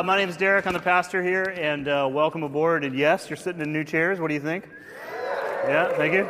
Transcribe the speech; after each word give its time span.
Uh, 0.00 0.02
my 0.02 0.16
name 0.16 0.30
is 0.30 0.36
Derek. 0.38 0.66
I'm 0.66 0.72
the 0.72 0.78
pastor 0.78 1.22
here, 1.22 1.54
and 1.58 1.86
uh, 1.86 2.08
welcome 2.10 2.42
aboard. 2.42 2.84
And 2.84 2.98
yes, 2.98 3.28
you're 3.28 3.36
sitting 3.36 3.60
in 3.60 3.70
new 3.70 3.84
chairs. 3.84 4.18
What 4.18 4.28
do 4.28 4.34
you 4.34 4.40
think? 4.40 4.66
Yeah, 5.66 5.94
thank 5.94 6.14
you. 6.14 6.26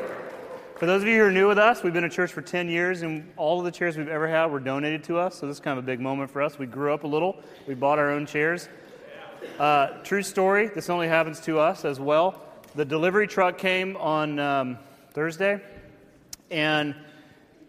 For 0.75 0.87
those 0.87 1.03
of 1.03 1.07
you 1.07 1.19
who 1.19 1.27
are 1.27 1.31
new 1.31 1.47
with 1.47 1.59
us, 1.59 1.85
we've 1.85 1.93
been 1.93 2.03
a 2.03 2.11
church 2.11 2.33
for 2.33 2.43
10 2.43 2.69
years, 2.69 3.03
and 3.03 3.31
all 3.37 3.61
of 3.61 3.65
the 3.65 3.71
chairs 3.71 3.97
we've 3.97 4.09
ever 4.09 4.27
had 4.27 4.47
were 4.47 4.59
donated 4.59 5.05
to 5.05 5.19
us. 5.19 5.37
So 5.37 5.47
this 5.47 5.59
is 5.59 5.61
kind 5.61 5.79
of 5.79 5.85
a 5.85 5.87
big 5.87 6.01
moment 6.01 6.33
for 6.33 6.43
us. 6.43 6.59
We 6.59 6.67
grew 6.67 6.93
up 6.93 7.05
a 7.05 7.07
little. 7.07 7.41
We 7.69 7.75
bought 7.75 8.01
our 8.01 8.11
own 8.11 8.27
chairs. 8.27 8.69
Uh, 9.57 9.87
true 10.03 10.25
story. 10.25 10.67
This 10.67 10.91
only 10.91 11.07
happens 11.07 11.39
to 11.43 11.61
us 11.61 11.85
as 11.85 12.01
well. 12.01 12.43
The 12.75 12.85
delivery 12.85 13.29
truck 13.29 13.57
came 13.57 13.97
on 13.99 14.41
um, 14.41 14.79
Thursday, 15.13 15.61
and 16.51 16.97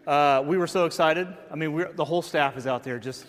uh, 0.08 0.42
we 0.48 0.58
were 0.58 0.66
so 0.66 0.86
excited. 0.86 1.28
I 1.52 1.56
mean, 1.56 1.86
the 1.94 2.06
whole 2.06 2.24
staff 2.24 2.58
is 2.58 2.66
out 2.66 2.84
there 2.84 2.98
just, 2.98 3.28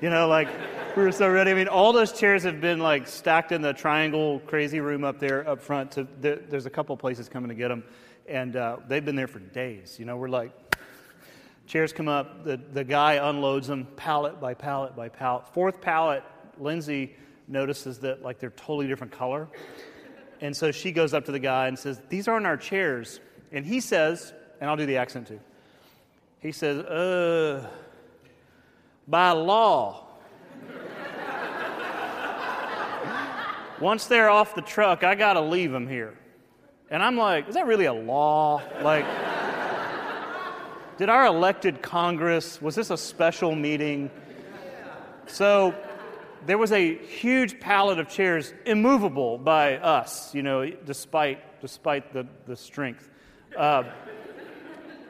you 0.00 0.10
know, 0.10 0.26
like 0.26 0.48
we 0.96 1.02
were 1.02 1.12
so 1.12 1.28
ready. 1.28 1.50
I 1.50 1.54
mean, 1.54 1.68
all 1.68 1.92
those 1.92 2.10
chairs 2.10 2.44
have 2.44 2.62
been 2.62 2.78
like 2.78 3.06
stacked 3.06 3.52
in 3.52 3.60
the 3.60 3.74
triangle 3.74 4.40
crazy 4.46 4.80
room 4.80 5.04
up 5.04 5.18
there 5.18 5.46
up 5.46 5.60
front. 5.60 5.90
To, 5.92 6.08
there, 6.20 6.36
there's 6.36 6.64
a 6.64 6.70
couple 6.70 6.96
places 6.96 7.28
coming 7.28 7.50
to 7.50 7.54
get 7.54 7.68
them, 7.68 7.84
and 8.26 8.56
uh, 8.56 8.78
they've 8.88 9.04
been 9.04 9.14
there 9.14 9.26
for 9.26 9.38
days. 9.38 9.98
You 9.98 10.06
know, 10.06 10.16
we're 10.16 10.30
like, 10.30 10.52
chairs 11.66 11.92
come 11.92 12.08
up, 12.08 12.44
the, 12.44 12.56
the 12.56 12.82
guy 12.82 13.28
unloads 13.28 13.66
them 13.66 13.86
pallet 13.96 14.40
by 14.40 14.54
pallet 14.54 14.96
by 14.96 15.10
pallet. 15.10 15.46
Fourth 15.52 15.82
pallet, 15.82 16.24
Lindsay 16.58 17.14
notices 17.46 17.98
that 17.98 18.22
like 18.22 18.38
they're 18.38 18.50
totally 18.50 18.86
different 18.86 19.12
color. 19.12 19.48
And 20.40 20.56
so 20.56 20.72
she 20.72 20.92
goes 20.92 21.12
up 21.12 21.26
to 21.26 21.32
the 21.32 21.38
guy 21.38 21.68
and 21.68 21.78
says, 21.78 22.00
These 22.08 22.26
aren't 22.26 22.46
our 22.46 22.56
chairs. 22.56 23.20
And 23.52 23.66
he 23.66 23.80
says, 23.80 24.32
and 24.62 24.70
I'll 24.70 24.76
do 24.76 24.86
the 24.86 24.96
accent 24.96 25.28
too. 25.28 25.40
He 26.40 26.52
says, 26.52 26.78
uh, 26.84 27.68
by 29.06 29.32
law. 29.32 30.05
Once 33.80 34.06
they're 34.06 34.30
off 34.30 34.54
the 34.54 34.62
truck, 34.62 35.04
I 35.04 35.14
got 35.14 35.34
to 35.34 35.40
leave 35.40 35.70
them 35.70 35.86
here. 35.86 36.16
And 36.90 37.02
I'm 37.02 37.16
like, 37.16 37.48
is 37.48 37.54
that 37.54 37.66
really 37.66 37.86
a 37.86 37.92
law? 37.92 38.62
Like, 38.82 39.04
did 40.98 41.08
our 41.08 41.26
elected 41.26 41.82
Congress, 41.82 42.60
was 42.62 42.74
this 42.74 42.90
a 42.90 42.96
special 42.96 43.54
meeting? 43.54 44.10
So 45.26 45.74
there 46.46 46.56
was 46.56 46.72
a 46.72 46.96
huge 46.96 47.60
pallet 47.60 47.98
of 47.98 48.08
chairs, 48.08 48.54
immovable 48.64 49.36
by 49.36 49.76
us, 49.76 50.34
you 50.34 50.42
know, 50.42 50.70
despite, 50.70 51.60
despite 51.60 52.12
the, 52.12 52.26
the 52.46 52.56
strength. 52.56 53.10
Uh, 53.56 53.82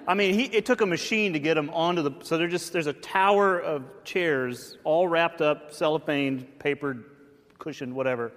I 0.09 0.15
mean, 0.15 0.35
he, 0.35 0.45
it 0.45 0.65
took 0.65 0.81
a 0.81 0.87
machine 0.87 1.33
to 1.33 1.39
get 1.39 1.55
them 1.55 1.69
onto 1.71 2.03
the. 2.03 2.13
So 2.23 2.39
they're 2.39 2.47
just 2.47 2.73
there's 2.73 2.87
a 2.87 2.93
tower 2.93 3.59
of 3.59 3.83
chairs, 4.05 4.79
all 4.85 5.09
wrapped 5.09 5.43
up, 5.43 5.75
cellophane, 5.75 6.47
papered, 6.61 7.05
cushioned, 7.59 7.93
whatever, 7.95 8.33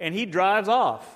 and 0.00 0.14
he 0.14 0.26
drives 0.26 0.68
off. 0.68 1.06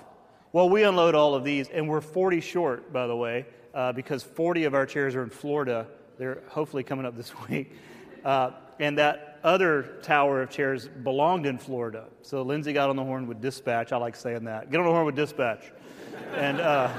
Well, 0.52 0.68
we 0.68 0.82
unload 0.82 1.14
all 1.14 1.34
of 1.34 1.44
these, 1.44 1.68
and 1.68 1.88
we're 1.88 2.00
40 2.00 2.40
short, 2.40 2.92
by 2.92 3.06
the 3.06 3.16
way, 3.16 3.46
uh, 3.74 3.92
because 3.92 4.22
40 4.22 4.64
of 4.64 4.74
our 4.74 4.84
chairs 4.86 5.14
are 5.14 5.22
in 5.22 5.30
Florida. 5.30 5.86
They're 6.18 6.42
hopefully 6.48 6.82
coming 6.82 7.06
up 7.06 7.16
this 7.16 7.32
week, 7.48 7.72
uh, 8.24 8.50
and 8.78 8.98
that 8.98 9.40
other 9.42 9.98
tower 10.02 10.42
of 10.42 10.50
chairs 10.50 10.88
belonged 10.88 11.46
in 11.46 11.58
Florida. 11.58 12.04
So 12.22 12.42
Lindsay 12.42 12.72
got 12.72 12.90
on 12.90 12.96
the 12.96 13.04
horn 13.04 13.26
with 13.26 13.40
dispatch. 13.40 13.92
I 13.92 13.96
like 13.96 14.14
saying 14.14 14.44
that. 14.44 14.70
Get 14.70 14.78
on 14.78 14.86
the 14.86 14.92
horn 14.92 15.06
with 15.06 15.16
dispatch, 15.16 15.72
and. 16.34 16.60
Uh, 16.60 16.92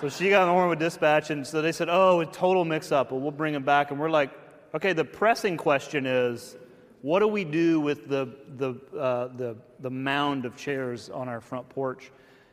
so 0.00 0.08
she 0.08 0.30
got 0.30 0.40
on 0.40 0.48
the 0.48 0.54
horn 0.54 0.70
with 0.70 0.78
dispatch, 0.78 1.28
and 1.28 1.46
so 1.46 1.60
they 1.60 1.72
said, 1.72 1.88
Oh, 1.90 2.20
a 2.20 2.26
total 2.26 2.64
mix 2.64 2.90
up. 2.90 3.12
Well, 3.12 3.20
we'll 3.20 3.32
bring 3.32 3.52
them 3.52 3.64
back. 3.64 3.90
And 3.90 4.00
we're 4.00 4.08
like, 4.08 4.30
Okay, 4.74 4.94
the 4.94 5.04
pressing 5.04 5.58
question 5.58 6.06
is, 6.06 6.56
what 7.02 7.20
do 7.20 7.28
we 7.28 7.44
do 7.44 7.80
with 7.80 8.08
the, 8.08 8.28
the, 8.56 8.74
uh, 8.96 9.28
the, 9.28 9.56
the 9.78 9.90
mound 9.90 10.44
of 10.44 10.56
chairs 10.56 11.08
on 11.08 11.28
our 11.28 11.40
front 11.40 11.68
porch? 11.70 12.10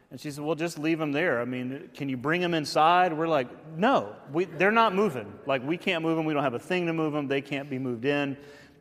And 0.09 0.19
she 0.19 0.31
said, 0.31 0.43
Well, 0.43 0.55
just 0.55 0.79
leave 0.79 0.99
them 0.99 1.11
there. 1.11 1.41
I 1.41 1.45
mean, 1.45 1.89
can 1.93 2.07
you 2.07 2.15
bring 2.15 2.39
them 2.39 2.53
inside? 2.53 3.11
We're 3.11 3.27
like, 3.27 3.49
No, 3.77 4.15
we, 4.31 4.45
they're 4.45 4.71
not 4.71 4.95
moving. 4.95 5.33
Like, 5.45 5.65
we 5.65 5.77
can't 5.77 6.01
move 6.01 6.15
them. 6.15 6.25
We 6.25 6.33
don't 6.33 6.43
have 6.43 6.53
a 6.53 6.59
thing 6.59 6.85
to 6.87 6.93
move 6.93 7.13
them. 7.13 7.27
They 7.27 7.41
can't 7.41 7.69
be 7.69 7.77
moved 7.77 8.05
in. 8.05 8.37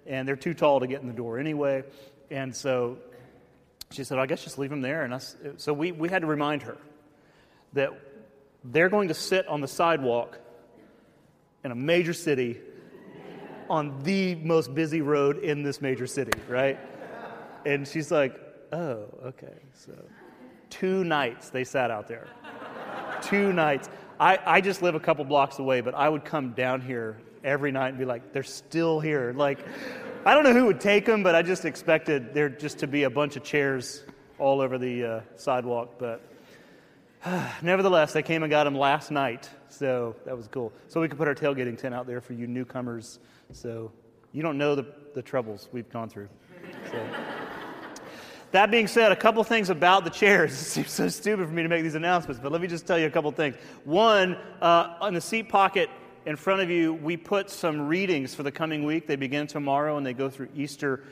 And 0.07 0.29
they're 0.29 0.37
too 0.37 0.55
tall 0.55 0.81
to 0.81 0.87
get 0.87 1.01
in 1.01 1.09
the 1.09 1.13
door 1.13 1.39
anyway. 1.39 1.83
And 2.31 2.55
so 2.55 2.99
she 3.91 4.05
said, 4.05 4.19
I 4.19 4.27
guess 4.27 4.45
just 4.45 4.59
leave 4.59 4.71
them 4.71 4.83
there. 4.83 5.03
And 5.03 5.15
I, 5.15 5.21
so 5.57 5.73
we, 5.73 5.91
we 5.91 6.09
had 6.09 6.23
to 6.23 6.29
remind 6.29 6.63
her 6.63 6.77
that 7.73 7.91
they're 8.63 8.89
going 8.89 9.09
to 9.09 9.15
sit 9.15 9.49
on 9.49 9.61
the 9.61 9.69
sidewalk 9.69 10.39
in 11.65 11.73
a 11.73 11.75
major 11.75 12.13
city 12.13 12.61
on 13.69 14.03
the 14.03 14.35
most 14.37 14.75
busy 14.75 15.01
road 15.01 15.39
in 15.39 15.63
this 15.63 15.81
major 15.81 16.07
city, 16.07 16.39
right? 16.49 16.79
And 17.65 17.87
she's 17.87 18.11
like, 18.11 18.39
oh, 18.73 19.07
okay. 19.25 19.55
So 19.73 19.93
two 20.71 21.05
nights 21.05 21.51
they 21.51 21.65
sat 21.65 21.91
out 21.91 22.09
there. 22.09 22.29
two 23.23 23.53
nights. 23.53 23.89
I, 24.19 24.39
I 24.47 24.61
just 24.61 24.83
live 24.83 24.95
a 24.95 25.01
couple 25.01 25.25
blocks 25.25 25.59
away, 25.59 25.81
but 25.81 25.95
I 25.95 26.09
would 26.09 26.25
come 26.25 26.53
down 26.53 26.81
here 26.81 27.19
every 27.45 27.73
night 27.73 27.89
and 27.89 27.99
be 27.99 28.05
like, 28.05 28.33
they're 28.33 28.43
still 28.43 29.01
here. 29.01 29.35
Like, 29.37 29.59
I 30.25 30.35
don't 30.35 30.45
know 30.45 30.55
who 30.55 30.67
would 30.67 30.81
take 30.81 31.05
them, 31.05 31.23
but 31.23 31.35
I 31.35 31.43
just 31.43 31.65
expected 31.65 32.35
there 32.35 32.49
just 32.49 32.79
to 32.79 32.87
be 32.87 33.03
a 33.03 33.11
bunch 33.11 33.37
of 33.37 33.45
chairs 33.45 34.05
all 34.39 34.61
over 34.61 34.79
the 34.79 35.05
uh, 35.05 35.21
sidewalk. 35.37 35.95
But 35.99 36.23
Nevertheless, 37.63 38.13
they 38.13 38.23
came 38.23 38.43
and 38.43 38.51
got 38.51 38.65
them 38.65 38.77
last 38.77 39.11
night, 39.11 39.49
so 39.69 40.15
that 40.25 40.37
was 40.37 40.49
cool. 40.49 40.73
So 40.89 41.01
we 41.01 41.09
could 41.09 41.19
put 41.19 41.29
our 41.29 41.35
tailgating 41.35 41.77
tent 41.77 41.95
out 41.95 42.07
there 42.07 42.21
for 42.21 42.35
you 42.35 42.47
newcomers. 42.47 43.19
So 43.53 43.93
you 44.33 44.43
don't 44.43 44.59
know 44.59 44.75
the, 44.75 44.87
the 45.15 45.23
troubles 45.23 45.69
we've 45.73 45.91
gone 45.91 46.09
through. 46.09 46.29
So. 46.91 47.07
that 48.53 48.71
being 48.71 48.87
said, 48.87 49.13
a 49.13 49.17
couple 49.17 49.43
things 49.45 49.71
about 49.71 50.05
the 50.05 50.11
chairs. 50.11 50.53
It 50.61 50.65
seems 50.65 50.91
so 50.91 51.09
stupid 51.09 51.47
for 51.47 51.53
me 51.53 51.63
to 51.63 51.69
make 51.69 51.83
these 51.83 51.95
announcements, 51.95 52.41
but 52.43 52.53
let 52.53 52.61
me 52.61 52.67
just 52.67 52.87
tell 52.87 52.99
you 52.99 53.07
a 53.07 53.11
couple 53.11 53.31
things. 53.33 53.57
One, 53.85 54.37
uh, 54.61 54.97
on 55.01 55.15
the 55.15 55.21
seat 55.21 55.49
pocket 55.49 55.89
in 56.27 56.37
front 56.37 56.61
of 56.61 56.71
you, 56.71 56.95
we 56.95 57.17
put 57.17 57.51
some 57.51 57.87
readings 57.87 58.35
for 58.35 58.43
the 58.43 58.53
coming 58.53 58.85
week. 58.85 59.07
They 59.07 59.17
begin 59.17 59.47
tomorrow 59.47 59.97
and 59.97 60.05
they 60.05 60.13
go 60.13 60.29
through 60.29 60.49
Easter 60.55 61.05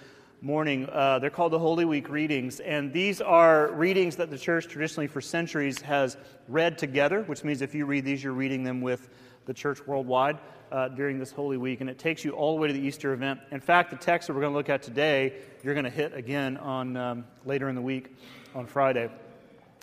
morning. 0.45 0.87
Uh, 0.93 1.19
they're 1.19 1.31
called 1.31 1.53
the 1.53 1.59
Holy 1.59 1.87
Week 1.87 2.11
readings, 2.11 2.61
and 2.61 2.93
these 2.93 3.23
are 3.23 3.73
readings 3.73 4.15
that 4.17 4.29
the 4.29 4.37
church 4.37 4.69
traditionally 4.69 5.07
for 5.07 5.23
centuries 5.23 5.81
has 5.81 6.19
read 6.49 6.77
together, 6.77 7.23
which 7.23 7.45
means 7.45 7.63
if 7.63 7.75
you 7.75 7.87
read 7.87 8.05
these, 8.05 8.23
you're 8.23 8.35
reading 8.35 8.63
them 8.63 8.83
with 8.83 9.09
the 9.47 9.55
church 9.55 9.87
worldwide 9.87 10.39
uh, 10.73 10.89
during 10.89 11.19
this 11.19 11.31
Holy 11.31 11.57
Week, 11.57 11.81
and 11.81 11.89
it 11.89 11.99
takes 11.99 12.25
you 12.25 12.33
all 12.33 12.55
the 12.55 12.61
way 12.61 12.69
to 12.69 12.75
the 12.75 12.81
Easter 12.81 13.13
event. 13.13 13.41
In 13.51 13.61
fact, 13.61 13.91
the 13.91 13.97
text 13.97 14.27
that 14.27 14.35
we're 14.35 14.41
going 14.41 14.53
to 14.53 14.57
look 14.57 14.69
at 14.69 14.83
today, 14.83 15.35
you're 15.63 15.75
going 15.75 15.85
to 15.85 15.91
hit 15.91 16.15
again 16.15 16.57
on 16.57 16.97
um, 16.97 17.25
later 17.45 17.69
in 17.69 17.75
the 17.75 17.83
week 17.83 18.17
on 18.55 18.67
Friday. 18.67 19.11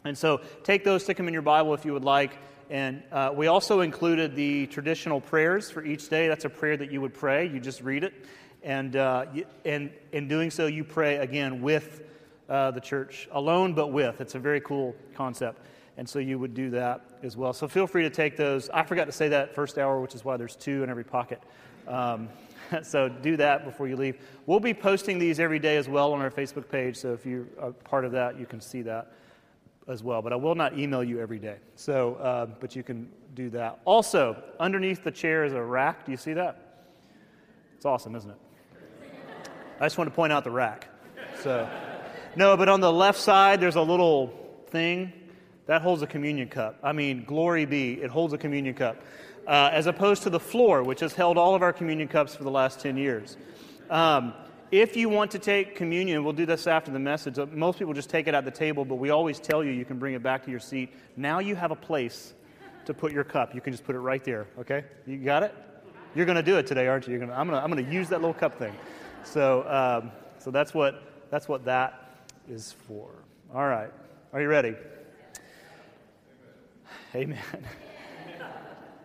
And 0.03 0.17
so 0.17 0.41
take 0.63 0.83
those, 0.83 1.03
stick 1.03 1.17
them 1.17 1.27
in 1.27 1.33
your 1.33 1.43
Bible 1.43 1.73
if 1.73 1.85
you 1.85 1.93
would 1.93 2.03
like. 2.03 2.31
And 2.69 3.03
uh, 3.11 3.31
we 3.35 3.47
also 3.47 3.81
included 3.81 4.35
the 4.35 4.67
traditional 4.67 5.19
prayers 5.19 5.69
for 5.69 5.83
each 5.83 6.09
day. 6.09 6.27
That's 6.27 6.45
a 6.45 6.49
prayer 6.49 6.77
that 6.77 6.91
you 6.91 7.01
would 7.01 7.13
pray. 7.13 7.47
You 7.47 7.59
just 7.59 7.81
read 7.81 8.03
it. 8.03 8.13
And, 8.63 8.95
uh, 8.95 9.25
and 9.65 9.91
in 10.11 10.27
doing 10.27 10.51
so, 10.51 10.67
you 10.67 10.83
pray 10.83 11.17
again 11.17 11.61
with 11.61 12.01
uh, 12.47 12.71
the 12.71 12.79
church, 12.79 13.27
alone 13.31 13.73
but 13.73 13.87
with. 13.87 14.21
It's 14.21 14.35
a 14.35 14.39
very 14.39 14.61
cool 14.61 14.95
concept. 15.15 15.65
And 15.97 16.07
so 16.07 16.19
you 16.19 16.39
would 16.39 16.53
do 16.53 16.69
that 16.71 17.01
as 17.21 17.35
well. 17.35 17.53
So 17.53 17.67
feel 17.67 17.85
free 17.85 18.03
to 18.03 18.09
take 18.09 18.37
those. 18.37 18.69
I 18.69 18.83
forgot 18.83 19.05
to 19.05 19.11
say 19.11 19.29
that 19.29 19.53
first 19.53 19.77
hour, 19.77 19.99
which 19.99 20.15
is 20.15 20.23
why 20.23 20.37
there's 20.37 20.55
two 20.55 20.83
in 20.83 20.89
every 20.89 21.03
pocket. 21.03 21.41
Um, 21.87 22.29
so 22.83 23.09
do 23.09 23.37
that 23.37 23.65
before 23.65 23.87
you 23.87 23.95
leave. 23.95 24.17
We'll 24.45 24.59
be 24.59 24.73
posting 24.73 25.19
these 25.19 25.39
every 25.39 25.59
day 25.59 25.77
as 25.77 25.89
well 25.89 26.13
on 26.13 26.21
our 26.21 26.31
Facebook 26.31 26.69
page. 26.69 26.95
So 26.95 27.13
if 27.13 27.25
you're 27.25 27.45
a 27.59 27.71
part 27.71 28.05
of 28.05 28.11
that, 28.13 28.39
you 28.39 28.45
can 28.45 28.61
see 28.61 28.81
that 28.83 29.13
as 29.87 30.03
well. 30.03 30.21
But 30.21 30.33
I 30.33 30.37
will 30.37 30.55
not 30.55 30.77
email 30.77 31.03
you 31.03 31.19
every 31.19 31.39
day. 31.39 31.57
So, 31.75 32.15
uh, 32.15 32.45
but 32.45 32.75
you 32.75 32.83
can 32.83 33.09
do 33.35 33.49
that. 33.51 33.79
Also, 33.85 34.41
underneath 34.59 35.03
the 35.03 35.11
chair 35.11 35.43
is 35.43 35.53
a 35.53 35.61
rack. 35.61 36.05
Do 36.05 36.11
you 36.11 36.17
see 36.17 36.33
that? 36.33 36.85
It's 37.75 37.85
awesome, 37.85 38.15
isn't 38.15 38.29
it? 38.29 38.37
I 39.79 39.85
just 39.85 39.97
want 39.97 40.09
to 40.09 40.15
point 40.15 40.31
out 40.31 40.43
the 40.43 40.51
rack. 40.51 40.87
So, 41.41 41.67
no, 42.35 42.55
but 42.55 42.69
on 42.69 42.79
the 42.79 42.91
left 42.91 43.19
side, 43.19 43.59
there's 43.59 43.75
a 43.75 43.81
little 43.81 44.31
thing 44.67 45.11
that 45.65 45.81
holds 45.81 46.01
a 46.01 46.07
communion 46.07 46.47
cup. 46.47 46.77
I 46.83 46.91
mean, 46.91 47.23
glory 47.23 47.65
be, 47.65 47.93
it 48.01 48.09
holds 48.09 48.33
a 48.33 48.37
communion 48.37 48.73
cup. 48.73 48.97
Uh, 49.47 49.69
as 49.73 49.87
opposed 49.87 50.23
to 50.23 50.29
the 50.29 50.39
floor, 50.39 50.83
which 50.83 50.99
has 50.99 51.13
held 51.13 51.37
all 51.37 51.55
of 51.55 51.63
our 51.63 51.73
communion 51.73 52.07
cups 52.07 52.35
for 52.35 52.43
the 52.43 52.51
last 52.51 52.79
10 52.79 52.95
years. 52.95 53.37
Um, 53.89 54.33
if 54.71 54.95
you 54.95 55.09
want 55.09 55.31
to 55.31 55.39
take 55.39 55.75
communion, 55.75 56.23
we'll 56.23 56.31
do 56.31 56.45
this 56.45 56.67
after 56.67 56.91
the 56.91 56.99
message. 56.99 57.37
Most 57.51 57.79
people 57.79 57.93
just 57.93 58.09
take 58.09 58.27
it 58.27 58.33
at 58.33 58.45
the 58.45 58.51
table, 58.51 58.85
but 58.85 58.95
we 58.95 59.09
always 59.09 59.39
tell 59.39 59.63
you 59.63 59.71
you 59.71 59.83
can 59.83 59.99
bring 59.99 60.13
it 60.13 60.23
back 60.23 60.45
to 60.45 60.51
your 60.51 60.59
seat. 60.59 60.93
Now 61.17 61.39
you 61.39 61.55
have 61.55 61.71
a 61.71 61.75
place 61.75 62.33
to 62.85 62.93
put 62.93 63.11
your 63.11 63.23
cup. 63.23 63.53
You 63.53 63.61
can 63.61 63.73
just 63.73 63.83
put 63.83 63.95
it 63.95 63.99
right 63.99 64.23
there, 64.23 64.47
okay? 64.59 64.85
You 65.05 65.17
got 65.17 65.43
it? 65.43 65.53
You're 66.15 66.25
going 66.25 66.37
to 66.37 66.43
do 66.43 66.57
it 66.57 66.67
today, 66.67 66.87
aren't 66.87 67.05
you? 67.07 67.11
You're 67.11 67.19
gonna, 67.19 67.33
I'm 67.33 67.47
going 67.47 67.59
to 67.59 67.63
I'm 67.63 67.69
gonna 67.69 67.91
use 67.91 68.07
that 68.09 68.21
little 68.21 68.33
cup 68.33 68.57
thing. 68.57 68.73
So, 69.23 69.67
um, 69.67 70.11
so 70.37 70.51
that's, 70.51 70.73
what, 70.73 71.03
that's 71.29 71.47
what 71.47 71.65
that 71.65 72.23
is 72.49 72.71
for. 72.87 73.11
All 73.53 73.67
right. 73.67 73.91
Are 74.31 74.41
you 74.41 74.47
ready? 74.47 74.75
Amen. 77.13 77.37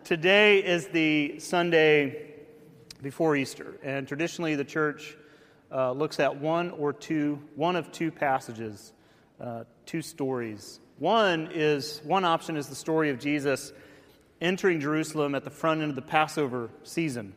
Today 0.05 0.63
is 0.63 0.87
the 0.87 1.39
Sunday 1.39 2.35
before 3.03 3.35
Easter, 3.35 3.77
and 3.83 4.07
traditionally 4.07 4.55
the 4.55 4.63
church 4.63 5.17
uh, 5.69 5.91
looks 5.91 6.21
at 6.21 6.39
one 6.39 6.71
or 6.71 6.93
two, 6.93 7.37
one 7.55 7.75
of 7.75 7.91
two 7.91 8.09
passages, 8.09 8.93
uh, 9.41 9.65
two 9.85 10.01
stories. 10.01 10.79
One 10.99 11.49
is 11.53 11.99
one 12.05 12.23
option 12.23 12.55
is 12.55 12.67
the 12.67 12.75
story 12.75 13.09
of 13.09 13.19
Jesus 13.19 13.73
entering 14.39 14.79
Jerusalem 14.79 15.35
at 15.35 15.43
the 15.43 15.49
front 15.49 15.81
end 15.81 15.89
of 15.89 15.97
the 15.97 16.01
Passover 16.01 16.69
season. 16.83 17.33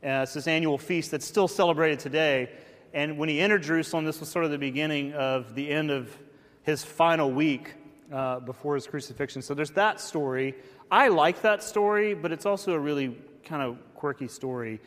Uh, 0.00 0.22
it's 0.22 0.34
this 0.34 0.46
annual 0.46 0.78
feast 0.78 1.10
that's 1.10 1.26
still 1.26 1.48
celebrated 1.48 1.98
today. 1.98 2.50
And 2.94 3.18
when 3.18 3.28
he 3.28 3.40
entered 3.40 3.64
Jerusalem, 3.64 4.04
this 4.04 4.20
was 4.20 4.28
sort 4.28 4.44
of 4.44 4.52
the 4.52 4.58
beginning 4.58 5.14
of 5.14 5.56
the 5.56 5.68
end 5.68 5.90
of 5.90 6.16
his 6.62 6.84
final 6.84 7.32
week 7.32 7.74
uh, 8.12 8.40
before 8.40 8.74
his 8.74 8.86
crucifixion. 8.86 9.42
So 9.42 9.54
there's 9.54 9.70
that 9.72 10.00
story. 10.00 10.54
I 10.90 11.08
like 11.08 11.42
that 11.42 11.62
story, 11.62 12.14
but 12.14 12.32
it's 12.32 12.46
also 12.46 12.72
a 12.72 12.78
really 12.78 13.16
kind 13.44 13.62
of 13.62 13.78
quirky 13.94 14.28
story. 14.28 14.80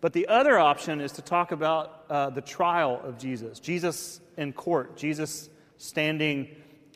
But 0.00 0.12
the 0.12 0.26
other 0.28 0.58
option 0.58 1.00
is 1.00 1.12
to 1.12 1.22
talk 1.22 1.52
about 1.52 2.04
uh, 2.10 2.30
the 2.30 2.40
trial 2.40 3.00
of 3.04 3.18
Jesus, 3.18 3.60
Jesus 3.60 4.20
in 4.36 4.52
court, 4.52 4.96
Jesus 4.96 5.48
standing 5.76 6.48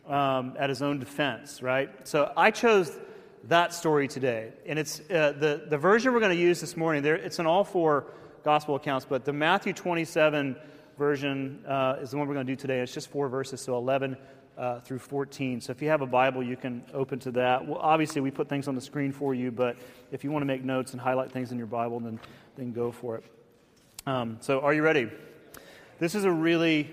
um, 0.07 0.55
at 0.57 0.69
his 0.69 0.81
own 0.81 0.99
defense, 0.99 1.61
right? 1.61 1.89
So 2.07 2.31
I 2.35 2.51
chose 2.51 2.97
that 3.45 3.73
story 3.73 4.07
today. 4.07 4.51
And 4.65 4.77
it's 4.77 4.99
uh, 5.09 5.33
the, 5.39 5.65
the 5.69 5.77
version 5.77 6.13
we're 6.13 6.19
going 6.19 6.35
to 6.35 6.41
use 6.41 6.59
this 6.59 6.75
morning, 6.75 7.03
there, 7.03 7.15
it's 7.15 7.39
in 7.39 7.45
all 7.45 7.63
four 7.63 8.07
gospel 8.43 8.75
accounts, 8.75 9.05
but 9.07 9.25
the 9.25 9.33
Matthew 9.33 9.73
27 9.73 10.55
version 10.97 11.63
uh, 11.67 11.97
is 12.01 12.11
the 12.11 12.17
one 12.17 12.27
we're 12.27 12.33
going 12.33 12.47
to 12.47 12.51
do 12.51 12.57
today. 12.57 12.79
It's 12.79 12.93
just 12.93 13.09
four 13.09 13.29
verses, 13.29 13.61
so 13.61 13.77
11 13.77 14.17
uh, 14.57 14.79
through 14.79 14.99
14. 14.99 15.61
So 15.61 15.71
if 15.71 15.81
you 15.81 15.89
have 15.89 16.01
a 16.01 16.07
Bible, 16.07 16.41
you 16.41 16.57
can 16.57 16.83
open 16.93 17.19
to 17.19 17.31
that. 17.31 17.65
Well, 17.65 17.79
obviously, 17.79 18.21
we 18.21 18.31
put 18.31 18.49
things 18.49 18.67
on 18.67 18.75
the 18.75 18.81
screen 18.81 19.11
for 19.11 19.33
you, 19.33 19.51
but 19.51 19.77
if 20.11 20.23
you 20.23 20.31
want 20.31 20.41
to 20.41 20.47
make 20.47 20.63
notes 20.63 20.93
and 20.93 21.01
highlight 21.01 21.31
things 21.31 21.51
in 21.51 21.57
your 21.57 21.67
Bible, 21.67 21.99
then, 21.99 22.19
then 22.55 22.71
go 22.71 22.91
for 22.91 23.17
it. 23.17 23.23
Um, 24.05 24.37
so, 24.39 24.61
are 24.61 24.73
you 24.73 24.81
ready? 24.81 25.09
This 25.99 26.15
is 26.15 26.23
a 26.23 26.31
really 26.31 26.89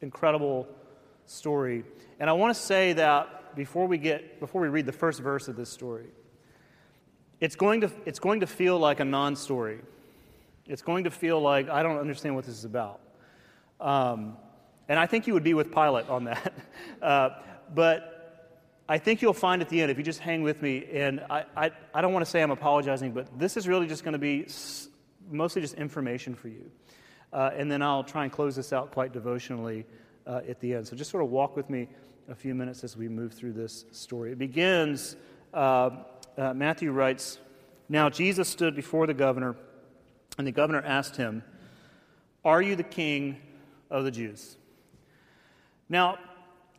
incredible 0.00 0.68
story. 1.26 1.84
And 2.18 2.28
I 2.28 2.32
want 2.34 2.54
to 2.54 2.60
say 2.60 2.92
that 2.94 3.54
before 3.56 3.86
we 3.86 3.98
get 3.98 4.40
before 4.40 4.60
we 4.60 4.68
read 4.68 4.86
the 4.86 4.92
first 4.92 5.20
verse 5.20 5.48
of 5.48 5.56
this 5.56 5.70
story, 5.70 6.06
it's 7.40 7.56
going 7.56 7.80
to 7.82 7.90
it's 8.04 8.18
going 8.18 8.40
to 8.40 8.46
feel 8.46 8.78
like 8.78 9.00
a 9.00 9.04
non-story. 9.04 9.80
It's 10.66 10.82
going 10.82 11.04
to 11.04 11.10
feel 11.10 11.40
like 11.40 11.68
I 11.68 11.82
don't 11.82 11.98
understand 11.98 12.34
what 12.34 12.44
this 12.44 12.56
is 12.56 12.64
about. 12.64 13.00
Um, 13.80 14.36
and 14.90 14.98
I 14.98 15.06
think 15.06 15.28
you 15.28 15.34
would 15.34 15.44
be 15.44 15.54
with 15.54 15.72
Pilate 15.72 16.08
on 16.08 16.24
that. 16.24 16.52
Uh, 17.00 17.30
but 17.74 18.60
I 18.86 18.98
think 18.98 19.22
you'll 19.22 19.32
find 19.32 19.62
at 19.62 19.70
the 19.70 19.80
end, 19.80 19.90
if 19.90 19.96
you 19.96 20.04
just 20.04 20.20
hang 20.20 20.42
with 20.42 20.60
me, 20.60 20.84
and 20.92 21.24
I, 21.30 21.44
I, 21.56 21.70
I 21.94 22.02
don't 22.02 22.12
want 22.12 22.26
to 22.26 22.30
say 22.30 22.42
I'm 22.42 22.50
apologizing, 22.50 23.12
but 23.12 23.38
this 23.38 23.56
is 23.56 23.66
really 23.66 23.86
just 23.86 24.04
going 24.04 24.12
to 24.12 24.18
be 24.18 24.46
mostly 25.30 25.62
just 25.62 25.74
information 25.76 26.34
for 26.34 26.48
you. 26.48 26.70
Uh, 27.32 27.52
and 27.56 27.72
then 27.72 27.80
I'll 27.80 28.04
try 28.04 28.24
and 28.24 28.32
close 28.32 28.54
this 28.54 28.74
out 28.74 28.90
quite 28.90 29.14
devotionally 29.14 29.86
uh, 30.26 30.42
at 30.46 30.60
the 30.60 30.74
end. 30.74 30.88
So 30.88 30.94
just 30.94 31.10
sort 31.10 31.24
of 31.24 31.30
walk 31.30 31.56
with 31.56 31.70
me 31.70 31.88
a 32.28 32.34
few 32.34 32.54
minutes 32.54 32.84
as 32.84 32.98
we 32.98 33.08
move 33.08 33.32
through 33.32 33.52
this 33.54 33.86
story. 33.92 34.32
It 34.32 34.38
begins, 34.38 35.16
uh, 35.54 35.90
uh, 36.36 36.52
Matthew 36.52 36.92
writes, 36.92 37.38
Now 37.88 38.10
Jesus 38.10 38.48
stood 38.48 38.76
before 38.76 39.06
the 39.06 39.14
governor, 39.14 39.56
and 40.36 40.46
the 40.46 40.52
governor 40.52 40.82
asked 40.84 41.16
him, 41.16 41.44
Are 42.44 42.60
you 42.60 42.76
the 42.76 42.82
king 42.82 43.38
of 43.90 44.04
the 44.04 44.10
Jews? 44.10 44.56
Now, 45.90 46.18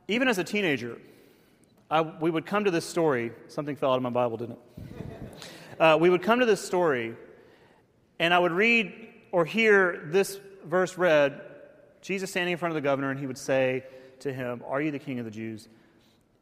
even 0.07 0.29
as 0.29 0.37
a 0.37 0.43
teenager, 0.43 0.97
I, 1.91 2.01
we 2.01 2.31
would 2.31 2.45
come 2.45 2.63
to 2.63 2.71
this 2.71 2.85
story. 2.85 3.33
Something 3.49 3.75
fell 3.75 3.91
out 3.91 3.97
of 3.97 4.01
my 4.01 4.09
Bible, 4.09 4.37
didn't 4.37 4.53
it? 4.53 4.59
Uh, 5.79 5.97
we 5.99 6.09
would 6.09 6.23
come 6.23 6.39
to 6.39 6.45
this 6.45 6.61
story, 6.61 7.15
and 8.19 8.33
I 8.33 8.39
would 8.39 8.53
read 8.53 8.93
or 9.31 9.43
hear 9.43 10.03
this 10.05 10.39
verse 10.63 10.97
read 10.97 11.41
Jesus 12.01 12.29
standing 12.29 12.53
in 12.53 12.57
front 12.57 12.71
of 12.71 12.75
the 12.75 12.87
governor, 12.87 13.11
and 13.11 13.19
he 13.19 13.27
would 13.27 13.37
say 13.37 13.83
to 14.19 14.31
him, 14.31 14.63
Are 14.65 14.81
you 14.81 14.91
the 14.91 14.99
king 14.99 15.19
of 15.19 15.25
the 15.25 15.31
Jews? 15.31 15.67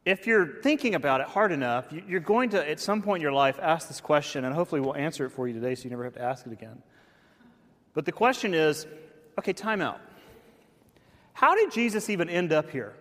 If 0.04 0.26
you're 0.26 0.60
thinking 0.62 0.94
about 0.94 1.20
it 1.20 1.26
hard 1.26 1.52
enough, 1.52 1.92
you're 2.06 2.20
going 2.20 2.50
to, 2.50 2.70
at 2.70 2.78
some 2.78 3.02
point 3.02 3.20
in 3.20 3.22
your 3.22 3.32
life, 3.32 3.58
ask 3.60 3.88
this 3.88 4.00
question, 4.00 4.44
and 4.44 4.54
hopefully 4.54 4.80
we'll 4.80 4.96
answer 4.96 5.26
it 5.26 5.30
for 5.30 5.48
you 5.48 5.54
today 5.54 5.74
so 5.74 5.84
you 5.84 5.90
never 5.90 6.04
have 6.04 6.14
to 6.14 6.22
ask 6.22 6.46
it 6.46 6.52
again. 6.52 6.82
But 7.94 8.04
the 8.04 8.12
question 8.12 8.54
is 8.54 8.86
okay, 9.38 9.52
time 9.52 9.80
out. 9.80 10.00
How 11.32 11.54
did 11.54 11.72
Jesus 11.72 12.10
even 12.10 12.28
end 12.28 12.52
up 12.52 12.70
here? 12.70 12.94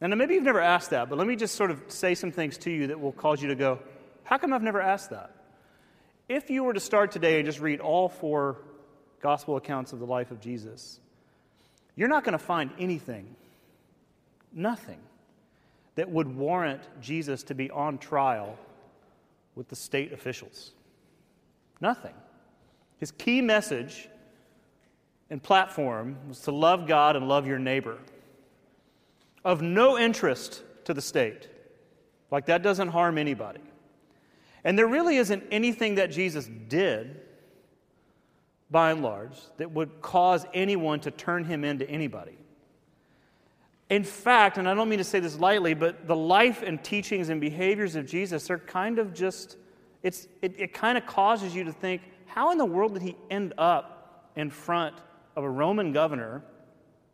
And 0.00 0.14
maybe 0.16 0.34
you've 0.34 0.44
never 0.44 0.60
asked 0.60 0.90
that, 0.90 1.08
but 1.08 1.18
let 1.18 1.26
me 1.26 1.36
just 1.36 1.54
sort 1.54 1.70
of 1.70 1.82
say 1.88 2.14
some 2.14 2.30
things 2.30 2.58
to 2.58 2.70
you 2.70 2.88
that 2.88 3.00
will 3.00 3.12
cause 3.12 3.40
you 3.40 3.48
to 3.48 3.54
go, 3.54 3.78
How 4.24 4.38
come 4.38 4.52
I've 4.52 4.62
never 4.62 4.80
asked 4.80 5.10
that? 5.10 5.30
If 6.28 6.50
you 6.50 6.64
were 6.64 6.74
to 6.74 6.80
start 6.80 7.10
today 7.10 7.38
and 7.38 7.46
just 7.46 7.60
read 7.60 7.80
all 7.80 8.08
four 8.08 8.58
gospel 9.20 9.56
accounts 9.56 9.92
of 9.92 9.98
the 9.98 10.06
life 10.06 10.30
of 10.30 10.40
Jesus, 10.40 11.00
you're 11.96 12.08
not 12.08 12.24
going 12.24 12.32
to 12.32 12.38
find 12.38 12.70
anything, 12.78 13.34
nothing, 14.52 14.98
that 15.94 16.10
would 16.10 16.34
warrant 16.34 16.82
Jesus 17.00 17.42
to 17.44 17.54
be 17.54 17.70
on 17.70 17.98
trial 17.98 18.58
with 19.54 19.68
the 19.68 19.76
state 19.76 20.12
officials. 20.12 20.72
Nothing. 21.80 22.14
His 22.98 23.12
key 23.12 23.40
message 23.40 24.08
and 25.30 25.42
platform 25.42 26.16
was 26.28 26.40
to 26.40 26.52
love 26.52 26.86
God 26.86 27.16
and 27.16 27.28
love 27.28 27.46
your 27.46 27.58
neighbor. 27.58 27.98
Of 29.44 29.62
no 29.62 29.98
interest 29.98 30.62
to 30.84 30.94
the 30.94 31.02
state. 31.02 31.48
Like 32.30 32.46
that 32.46 32.62
doesn't 32.62 32.88
harm 32.88 33.18
anybody. 33.18 33.60
And 34.64 34.78
there 34.78 34.86
really 34.86 35.16
isn't 35.16 35.44
anything 35.50 35.96
that 35.96 36.10
Jesus 36.10 36.48
did, 36.68 37.20
by 38.70 38.90
and 38.90 39.02
large, 39.02 39.36
that 39.58 39.70
would 39.70 40.00
cause 40.00 40.46
anyone 40.54 41.00
to 41.00 41.10
turn 41.10 41.44
him 41.44 41.64
into 41.64 41.88
anybody. 41.88 42.38
In 43.90 44.02
fact, 44.02 44.56
and 44.56 44.66
I 44.66 44.74
don't 44.74 44.88
mean 44.88 44.98
to 44.98 45.04
say 45.04 45.20
this 45.20 45.38
lightly, 45.38 45.74
but 45.74 46.06
the 46.06 46.16
life 46.16 46.62
and 46.62 46.82
teachings 46.82 47.28
and 47.28 47.40
behaviors 47.40 47.94
of 47.94 48.06
Jesus 48.06 48.50
are 48.50 48.58
kind 48.58 48.98
of 48.98 49.12
just, 49.12 49.58
it's, 50.02 50.26
it, 50.40 50.54
it 50.58 50.72
kind 50.72 50.96
of 50.96 51.04
causes 51.04 51.54
you 51.54 51.64
to 51.64 51.72
think, 51.72 52.00
how 52.26 52.50
in 52.50 52.58
the 52.58 52.64
world 52.64 52.94
did 52.94 53.02
he 53.02 53.16
end 53.30 53.52
up 53.58 54.30
in 54.34 54.50
front 54.50 54.96
of 55.36 55.44
a 55.44 55.50
Roman 55.50 55.92
governor 55.92 56.42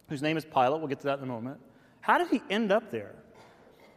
whose 0.09 0.23
name 0.23 0.37
is 0.37 0.45
Pilate. 0.45 0.81
We'll 0.81 0.89
get 0.89 1.01
to 1.01 1.07
that 1.07 1.19
in 1.19 1.25
a 1.25 1.29
moment. 1.29 1.59
How 2.01 2.19
did 2.19 2.29
he 2.29 2.43
end 2.51 2.73
up 2.73 2.91
there? 2.91 3.15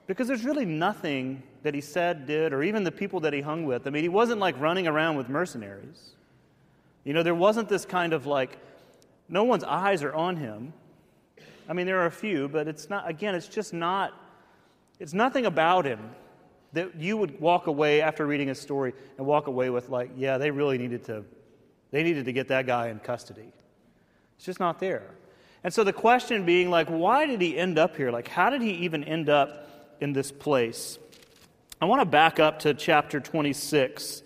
Because 0.06 0.28
there's 0.28 0.44
really 0.44 0.66
nothing 0.66 1.44
that 1.64 1.74
he 1.74 1.81
said, 1.81 2.25
did, 2.28 2.52
or 2.52 2.62
even 2.62 2.84
the 2.84 2.92
people 2.92 3.22
that 3.22 3.34
he 3.34 3.42
hung 3.42 3.66
with. 3.66 3.88
I 3.88 3.90
mean, 3.90 4.04
he 4.04 4.10
wasn't 4.10 4.40
like 4.40 4.60
running 4.60 4.86
around 4.86 5.16
with 5.16 5.30
mercenaries. 5.30 6.12
You 7.04 7.14
know, 7.14 7.24
there 7.24 7.36
wasn't 7.36 7.70
this 7.70 7.86
kind 7.86 8.14
of 8.14 8.25
like, 8.25 8.58
no 9.30 9.44
one's 9.46 9.64
eyes 9.64 10.04
are 10.04 10.14
on 10.14 10.36
him. 10.36 10.74
I 11.68 11.74
mean, 11.74 11.86
there 11.86 12.01
are 12.01 12.06
a 12.06 12.12
few, 12.12 12.50
but 12.50 12.68
it's 12.68 12.89
not, 12.89 13.10
again, 13.10 13.34
it's 13.34 13.48
just 13.48 13.74
not, 13.74 14.13
it's 15.00 15.13
nothing 15.13 15.46
about 15.46 15.86
him 15.86 16.00
that 16.74 16.96
you 17.00 17.15
would 17.15 17.39
walk 17.39 17.68
away 17.68 18.01
after 18.01 18.25
reading 18.25 18.50
his 18.50 18.60
story 18.60 18.94
and 19.18 19.25
walk 19.25 19.48
away 19.48 19.70
with, 19.70 19.89
like, 19.89 20.12
yeah, 20.18 20.38
they 20.38 20.51
really 20.51 20.77
needed 20.77 21.06
to, 21.06 21.24
they 21.92 22.03
needed 22.03 22.25
to 22.25 22.34
get 22.34 22.50
that 22.50 22.65
guy 22.65 22.89
in 22.89 23.00
custody. 23.00 23.53
It's 24.38 24.46
just 24.46 24.60
not 24.60 24.80
there. 24.80 25.16
And 25.63 25.74
so 25.74 25.84
the 25.84 25.94
question 25.94 26.46
being, 26.46 26.70
like, 26.70 26.88
why 26.88 27.25
did 27.25 27.40
he 27.40 27.58
end 27.58 27.80
up 27.80 27.96
here? 27.96 28.12
Like, 28.12 28.28
how 28.28 28.50
did 28.50 28.62
he 28.62 28.72
even 28.72 29.04
end 29.04 29.30
up 29.30 29.96
in 30.02 30.12
this 30.12 30.32
place? 30.32 31.00
I 31.82 31.86
want 31.86 32.02
to 32.02 32.06
back 32.06 32.40
up 32.40 32.60
to 32.60 32.74
chapter 32.74 33.20
26. 33.20 34.24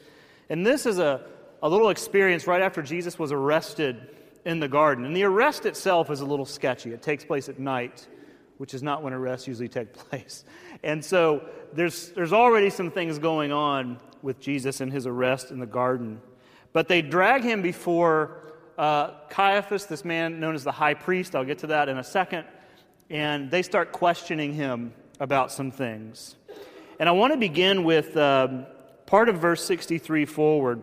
And 0.50 0.66
this 0.66 0.86
is 0.86 1.00
a, 1.00 1.22
a 1.62 1.70
little 1.70 1.90
experience 1.90 2.48
right 2.48 2.62
after 2.62 2.82
Jesus 2.82 3.20
was 3.20 3.32
arrested 3.32 4.16
in 4.46 4.60
the 4.60 4.68
garden. 4.68 5.06
And 5.06 5.16
the 5.16 5.24
arrest 5.24 5.66
itself 5.66 6.10
is 6.10 6.22
a 6.22 6.26
little 6.26 6.46
sketchy. 6.46 6.92
It 6.92 7.02
takes 7.02 7.24
place 7.26 7.50
at 7.50 7.60
night, 7.60 8.08
which 8.58 8.74
is 8.74 8.82
not 8.82 9.04
when 9.04 9.14
arrests 9.14 9.48
usually 9.48 9.68
take 9.68 9.94
place. 10.10 10.44
And 10.84 11.04
so 11.04 11.48
there's, 11.74 12.10
there's 12.12 12.34
already 12.34 12.70
some 12.70 12.90
things 12.90 13.20
going 13.20 13.52
on 13.52 14.00
with 14.22 14.40
Jesus 14.40 14.82
and 14.82 14.92
his 14.92 15.06
arrest 15.06 15.52
in 15.52 15.60
the 15.60 15.66
garden. 15.66 16.22
But 16.74 16.88
they 16.88 17.02
drag 17.02 17.44
him 17.44 17.62
before 17.62 18.47
uh, 18.78 19.12
Caiaphas, 19.30 19.86
this 19.86 20.06
man 20.06 20.40
known 20.40 20.56
as 20.56 20.64
the 20.64 20.72
high 20.72 20.94
priest, 20.94 21.36
I'll 21.36 21.46
get 21.46 21.60
to 21.60 21.68
that 21.68 21.90
in 21.90 21.98
a 21.98 22.04
second, 22.04 22.46
and 23.10 23.50
they 23.50 23.62
start 23.62 23.92
questioning 23.92 24.54
him 24.54 24.94
about 25.20 25.52
some 25.52 25.72
things. 25.72 26.36
And 27.00 27.10
I 27.10 27.12
want 27.12 27.34
to 27.34 27.38
begin 27.38 27.84
with 27.84 28.16
um, 28.18 28.66
part 29.06 29.30
of 29.30 29.38
verse 29.38 29.64
63 29.64 30.26
forward, 30.26 30.82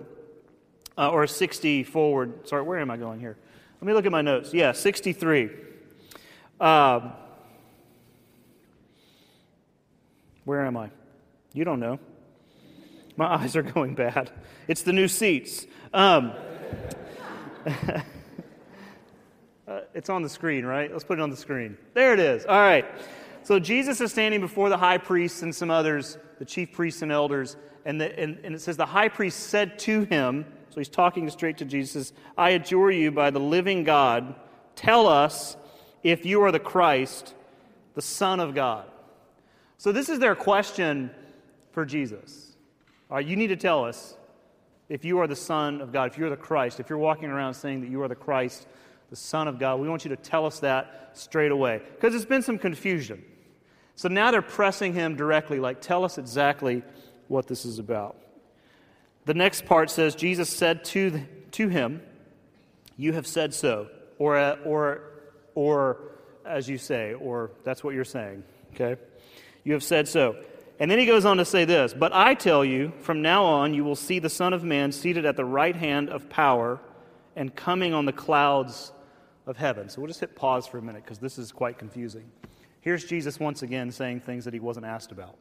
uh, 0.99 1.11
or 1.11 1.27
60 1.27 1.85
forward. 1.85 2.49
Sorry, 2.49 2.63
where 2.63 2.79
am 2.79 2.91
I 2.91 2.97
going 2.97 3.21
here? 3.21 3.37
Let 3.81 3.87
me 3.87 3.93
look 3.93 4.07
at 4.07 4.13
my 4.13 4.23
notes. 4.23 4.53
Yeah, 4.53 4.73
63. 4.73 5.51
Um, 6.61 7.13
where 10.45 10.65
am 10.65 10.77
I? 10.77 10.91
You 11.53 11.65
don't 11.65 11.81
know. 11.81 11.99
My 13.17 13.27
eyes 13.35 13.57
are 13.57 13.63
going 13.63 13.95
bad. 13.95 14.31
It's 14.67 14.83
the 14.83 14.93
new 14.93 15.09
seats. 15.09 15.67
Um, 15.93 16.33
uh, 19.69 19.81
it's 19.95 20.11
on 20.11 20.23
the 20.23 20.29
screen, 20.29 20.65
right? 20.65 20.91
Let's 20.91 21.05
put 21.05 21.19
it 21.19 21.23
on 21.23 21.31
the 21.31 21.37
screen. 21.37 21.77
There 21.95 22.13
it 22.13 22.21
is. 22.21 22.45
All 22.47 22.59
right. 22.61 22.85
So 23.43 23.59
Jesus 23.59 24.01
is 24.01 24.11
standing 24.11 24.41
before 24.41 24.69
the 24.69 24.77
high 24.77 24.99
priests 24.99 25.43
and 25.43 25.55
some 25.55 25.71
others, 25.71 26.19
the 26.39 26.45
chief 26.45 26.73
priests 26.73 27.03
and 27.03 27.13
elders, 27.13 27.57
and, 27.85 28.01
the, 28.01 28.19
and, 28.19 28.39
and 28.43 28.55
it 28.55 28.61
says, 28.61 28.77
The 28.77 28.87
high 28.87 29.09
priest 29.09 29.39
said 29.49 29.79
to 29.81 30.05
him, 30.05 30.47
So 30.71 30.81
he's 30.81 30.89
talking 30.89 31.29
straight 31.31 31.59
to 31.59 31.65
Jesus. 31.65 32.13
I 32.37 32.51
adjure 32.51 32.91
you 32.91 33.11
by 33.11 33.31
the 33.31 33.41
living 33.41 33.85
God, 33.85 34.35
tell 34.77 35.07
us 35.07 35.57
if 36.03 36.27
you 36.27 36.43
are 36.43 36.53
the 36.53 36.61
Christ, 36.61 37.35
the 37.95 38.03
Son 38.03 38.41
of 38.41 38.55
God. 38.55 38.87
So 39.79 39.93
this 39.93 40.09
is 40.09 40.19
their 40.19 40.35
question 40.35 41.11
for 41.73 41.85
Jesus. 41.85 42.57
All 43.11 43.17
right, 43.17 43.27
you 43.27 43.37
need 43.37 43.49
to 43.49 43.57
tell 43.57 43.85
us 43.85 44.17
if 44.89 45.05
you 45.05 45.19
are 45.21 45.27
the 45.27 45.37
Son 45.37 45.81
of 45.81 45.93
God, 45.93 46.11
if 46.11 46.19
you're 46.19 46.31
the 46.31 46.37
Christ, 46.37 46.81
if 46.81 46.89
you're 46.91 46.99
walking 46.99 47.31
around 47.31 47.55
saying 47.55 47.81
that 47.81 47.91
you 47.91 48.03
are 48.03 48.09
the 48.09 48.15
Christ, 48.15 48.67
the 49.11 49.17
Son 49.17 49.49
of 49.49 49.59
God, 49.59 49.81
we 49.81 49.89
want 49.89 50.05
you 50.05 50.11
to 50.11 50.17
tell 50.17 50.47
us 50.47 50.61
that 50.61 51.11
straight 51.15 51.53
away. 51.53 51.81
Because 51.95 52.13
there's 52.13 52.25
been 52.25 52.43
some 52.43 52.59
confusion. 52.59 53.25
So 53.97 54.09
now 54.09 54.31
they're 54.31 54.43
pressing 54.43 54.93
him 54.93 55.15
directly, 55.17 55.61
like, 55.61 55.81
tell 55.81 56.05
us 56.05 56.19
exactly 56.19 56.83
what 57.29 57.47
this 57.47 57.65
is 57.65 57.79
about. 57.79 58.17
The 59.25 59.35
next 59.35 59.65
part 59.65 59.91
says, 59.91 60.15
Jesus 60.15 60.51
said 60.51 60.85
to, 60.87 61.11
the, 61.11 61.21
to 61.53 61.69
him, 61.69 62.03
You 62.97 63.13
have 63.13 63.27
said 63.27 63.55
so. 63.55 63.89
Or, 64.19 64.37
or, 64.65 65.01
or, 65.55 66.13
as 66.45 66.69
you 66.69 66.79
say, 66.79 67.15
or 67.15 67.51
that's 67.65 67.83
what 67.83 67.95
you're 67.95 68.05
saying. 68.05 68.45
Okay? 68.75 69.01
You 69.65 69.73
have 69.73 69.83
said 69.83 70.09
so. 70.09 70.37
And 70.81 70.91
then 70.91 70.99
he 70.99 71.07
goes 71.07 71.25
on 71.25 71.37
to 71.37 71.45
say 71.45 71.65
this 71.65 71.95
But 71.95 72.13
I 72.13 72.35
tell 72.35 72.65
you, 72.65 72.93
from 73.01 73.23
now 73.23 73.45
on, 73.45 73.75
you 73.75 73.85
will 73.85 73.97
see 73.97 74.19
the 74.19 74.31
Son 74.31 74.53
of 74.53 74.65
Man 74.65 74.93
seated 74.93 75.25
at 75.25 75.37
the 75.37 75.45
right 75.45 75.77
hand 75.77 76.11
of 76.11 76.29
power 76.29 76.81
and 77.37 77.55
coming 77.55 77.95
on 77.95 78.07
the 78.07 78.13
clouds 78.13 78.93
of 79.47 79.57
heaven. 79.57 79.89
So 79.89 80.01
we'll 80.01 80.09
just 80.09 80.21
hit 80.21 80.35
pause 80.35 80.67
for 80.67 80.79
a 80.79 80.83
minute 80.83 81.05
because 81.05 81.19
this 81.19 81.39
is 81.39 81.53
quite 81.53 81.79
confusing. 81.79 82.25
Here's 82.81 83.05
Jesus 83.05 83.41
once 83.41 83.63
again 83.63 83.91
saying 83.91 84.21
things 84.21 84.45
that 84.45 84.55
he 84.55 84.61
wasn't 84.61 84.87
asked 84.87 85.13
about. 85.13 85.37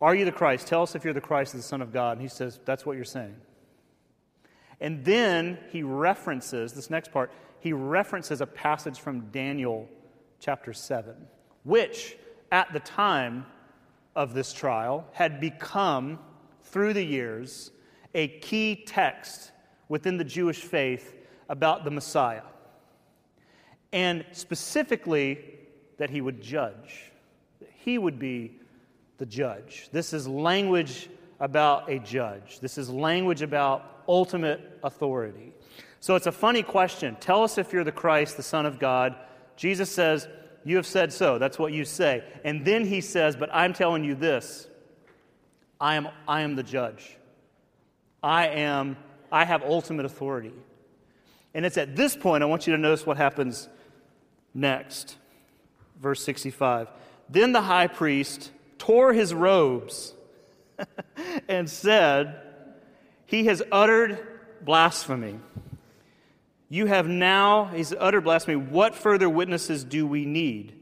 Are 0.00 0.14
you 0.14 0.24
the 0.24 0.32
Christ? 0.32 0.66
Tell 0.66 0.82
us 0.82 0.94
if 0.94 1.04
you're 1.04 1.14
the 1.14 1.20
Christ, 1.20 1.52
the 1.52 1.62
Son 1.62 1.80
of 1.82 1.92
God. 1.92 2.12
And 2.12 2.22
he 2.22 2.28
says, 2.28 2.60
That's 2.64 2.86
what 2.86 2.96
you're 2.96 3.04
saying. 3.04 3.36
And 4.80 5.04
then 5.04 5.58
he 5.70 5.82
references, 5.82 6.72
this 6.72 6.90
next 6.90 7.12
part, 7.12 7.30
he 7.60 7.72
references 7.72 8.40
a 8.40 8.46
passage 8.46 9.00
from 9.00 9.30
Daniel 9.30 9.88
chapter 10.40 10.72
7, 10.72 11.14
which 11.62 12.16
at 12.52 12.72
the 12.72 12.80
time 12.80 13.46
of 14.16 14.34
this 14.34 14.52
trial 14.52 15.06
had 15.12 15.40
become, 15.40 16.18
through 16.62 16.92
the 16.92 17.04
years, 17.04 17.70
a 18.14 18.28
key 18.28 18.84
text 18.86 19.52
within 19.88 20.16
the 20.16 20.24
Jewish 20.24 20.60
faith 20.60 21.14
about 21.48 21.84
the 21.84 21.90
Messiah. 21.90 22.42
And 23.92 24.24
specifically, 24.32 25.38
that 25.98 26.10
he 26.10 26.20
would 26.20 26.40
judge. 26.40 27.12
He 27.84 27.98
would 27.98 28.18
be 28.18 28.58
the 29.18 29.26
judge. 29.26 29.88
This 29.92 30.12
is 30.12 30.26
language 30.26 31.08
about 31.40 31.90
a 31.90 31.98
judge. 32.00 32.60
This 32.60 32.78
is 32.78 32.90
language 32.90 33.42
about 33.42 34.02
ultimate 34.08 34.78
authority. 34.82 35.52
So 36.00 36.16
it's 36.16 36.26
a 36.26 36.32
funny 36.32 36.62
question. 36.62 37.16
Tell 37.20 37.42
us 37.42 37.58
if 37.58 37.72
you're 37.72 37.84
the 37.84 37.92
Christ, 37.92 38.36
the 38.36 38.42
Son 38.42 38.66
of 38.66 38.78
God. 38.78 39.14
Jesus 39.56 39.90
says, 39.90 40.28
You 40.64 40.76
have 40.76 40.86
said 40.86 41.12
so. 41.12 41.38
That's 41.38 41.58
what 41.58 41.72
you 41.72 41.84
say. 41.84 42.24
And 42.42 42.64
then 42.64 42.86
he 42.86 43.00
says, 43.00 43.36
But 43.36 43.50
I'm 43.52 43.72
telling 43.72 44.04
you 44.04 44.14
this 44.14 44.66
I 45.80 45.96
am, 45.96 46.08
I 46.26 46.40
am 46.40 46.56
the 46.56 46.62
judge. 46.62 47.16
I 48.22 48.48
am, 48.48 48.96
I 49.30 49.44
have 49.44 49.62
ultimate 49.62 50.06
authority. 50.06 50.52
And 51.52 51.66
it's 51.66 51.76
at 51.76 51.94
this 51.94 52.16
point 52.16 52.42
I 52.42 52.46
want 52.46 52.66
you 52.66 52.72
to 52.72 52.78
notice 52.78 53.06
what 53.06 53.16
happens 53.18 53.68
next. 54.54 55.16
Verse 56.00 56.24
65. 56.24 56.88
Then 57.28 57.52
the 57.52 57.60
high 57.60 57.86
priest 57.86 58.50
tore 58.78 59.12
his 59.12 59.34
robes 59.34 60.14
and 61.48 61.68
said, 61.68 62.40
He 63.26 63.44
has 63.44 63.62
uttered 63.70 64.26
blasphemy. 64.62 65.38
You 66.74 66.86
have 66.86 67.06
now, 67.06 67.66
he's 67.66 67.94
uttered 67.96 68.22
blasphemy. 68.22 68.56
What 68.56 68.96
further 68.96 69.30
witnesses 69.30 69.84
do 69.84 70.08
we 70.08 70.24
need? 70.24 70.74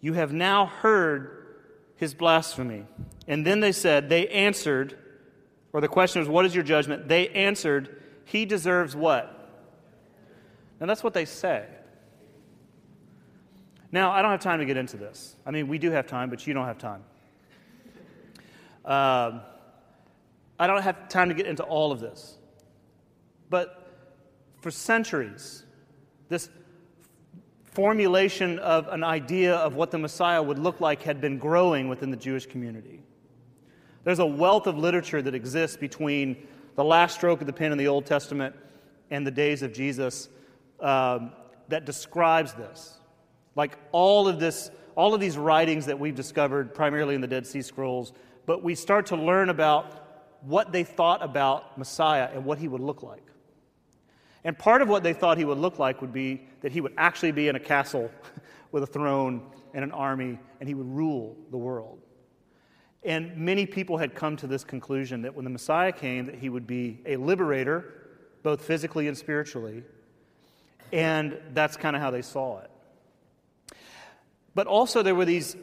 You 0.00 0.14
have 0.14 0.32
now 0.32 0.66
heard 0.66 1.46
his 1.94 2.14
blasphemy. 2.14 2.84
And 3.28 3.46
then 3.46 3.60
they 3.60 3.70
said, 3.70 4.08
they 4.08 4.26
answered, 4.26 4.98
or 5.72 5.80
the 5.80 5.86
question 5.86 6.18
was, 6.18 6.28
What 6.28 6.46
is 6.46 6.54
your 6.56 6.64
judgment? 6.64 7.06
They 7.06 7.28
answered, 7.28 8.02
He 8.24 8.44
deserves 8.44 8.96
what? 8.96 9.48
Now 10.80 10.86
that's 10.86 11.04
what 11.04 11.14
they 11.14 11.24
say. 11.24 11.64
Now, 13.92 14.10
I 14.10 14.22
don't 14.22 14.32
have 14.32 14.40
time 14.40 14.58
to 14.58 14.64
get 14.64 14.76
into 14.76 14.96
this. 14.96 15.36
I 15.46 15.52
mean, 15.52 15.68
we 15.68 15.78
do 15.78 15.92
have 15.92 16.08
time, 16.08 16.28
but 16.28 16.44
you 16.44 16.54
don't 16.54 16.66
have 16.66 16.78
time. 16.78 17.04
Um, 18.84 19.42
I 20.58 20.66
don't 20.66 20.82
have 20.82 21.08
time 21.08 21.28
to 21.28 21.36
get 21.36 21.46
into 21.46 21.62
all 21.62 21.92
of 21.92 22.00
this. 22.00 22.36
But 23.48 23.85
for 24.66 24.72
centuries, 24.72 25.62
this 26.28 26.50
formulation 27.66 28.58
of 28.58 28.88
an 28.88 29.04
idea 29.04 29.54
of 29.54 29.76
what 29.76 29.92
the 29.92 29.98
Messiah 29.98 30.42
would 30.42 30.58
look 30.58 30.80
like 30.80 31.02
had 31.02 31.20
been 31.20 31.38
growing 31.38 31.88
within 31.88 32.10
the 32.10 32.16
Jewish 32.16 32.46
community. 32.46 33.00
There's 34.02 34.18
a 34.18 34.26
wealth 34.26 34.66
of 34.66 34.76
literature 34.76 35.22
that 35.22 35.36
exists 35.36 35.76
between 35.76 36.48
the 36.74 36.82
last 36.82 37.14
stroke 37.14 37.40
of 37.40 37.46
the 37.46 37.52
pen 37.52 37.70
in 37.70 37.78
the 37.78 37.86
Old 37.86 38.06
Testament 38.06 38.56
and 39.12 39.24
the 39.24 39.30
days 39.30 39.62
of 39.62 39.72
Jesus 39.72 40.28
um, 40.80 41.30
that 41.68 41.84
describes 41.84 42.52
this. 42.52 42.98
Like 43.54 43.78
all 43.92 44.26
of 44.26 44.40
this, 44.40 44.72
all 44.96 45.14
of 45.14 45.20
these 45.20 45.38
writings 45.38 45.86
that 45.86 45.96
we've 45.96 46.16
discovered 46.16 46.74
primarily 46.74 47.14
in 47.14 47.20
the 47.20 47.28
Dead 47.28 47.46
Sea 47.46 47.62
Scrolls, 47.62 48.12
but 48.46 48.64
we 48.64 48.74
start 48.74 49.06
to 49.06 49.16
learn 49.16 49.48
about 49.48 50.40
what 50.40 50.72
they 50.72 50.82
thought 50.82 51.22
about 51.22 51.78
Messiah 51.78 52.30
and 52.34 52.44
what 52.44 52.58
he 52.58 52.66
would 52.66 52.80
look 52.80 53.04
like. 53.04 53.22
And 54.46 54.56
part 54.56 54.80
of 54.80 54.88
what 54.88 55.02
they 55.02 55.12
thought 55.12 55.38
he 55.38 55.44
would 55.44 55.58
look 55.58 55.80
like 55.80 56.00
would 56.00 56.12
be 56.12 56.46
that 56.60 56.70
he 56.70 56.80
would 56.80 56.92
actually 56.96 57.32
be 57.32 57.48
in 57.48 57.56
a 57.56 57.60
castle 57.60 58.12
with 58.70 58.84
a 58.84 58.86
throne 58.86 59.42
and 59.74 59.82
an 59.82 59.90
army, 59.90 60.38
and 60.60 60.68
he 60.68 60.74
would 60.74 60.86
rule 60.86 61.36
the 61.50 61.56
world. 61.56 61.98
And 63.02 63.36
many 63.36 63.66
people 63.66 63.98
had 63.98 64.14
come 64.14 64.36
to 64.36 64.46
this 64.46 64.62
conclusion 64.62 65.22
that 65.22 65.34
when 65.34 65.42
the 65.42 65.50
Messiah 65.50 65.90
came, 65.90 66.26
that 66.26 66.36
he 66.36 66.48
would 66.48 66.64
be 66.64 67.00
a 67.04 67.16
liberator, 67.16 67.92
both 68.44 68.62
physically 68.62 69.08
and 69.08 69.18
spiritually. 69.18 69.82
And 70.92 71.40
that's 71.52 71.76
kind 71.76 71.96
of 71.96 72.02
how 72.02 72.12
they 72.12 72.22
saw 72.22 72.60
it. 72.60 72.70
But 74.54 74.68
also, 74.68 75.02
there 75.02 75.16
were 75.16 75.24
these, 75.24 75.56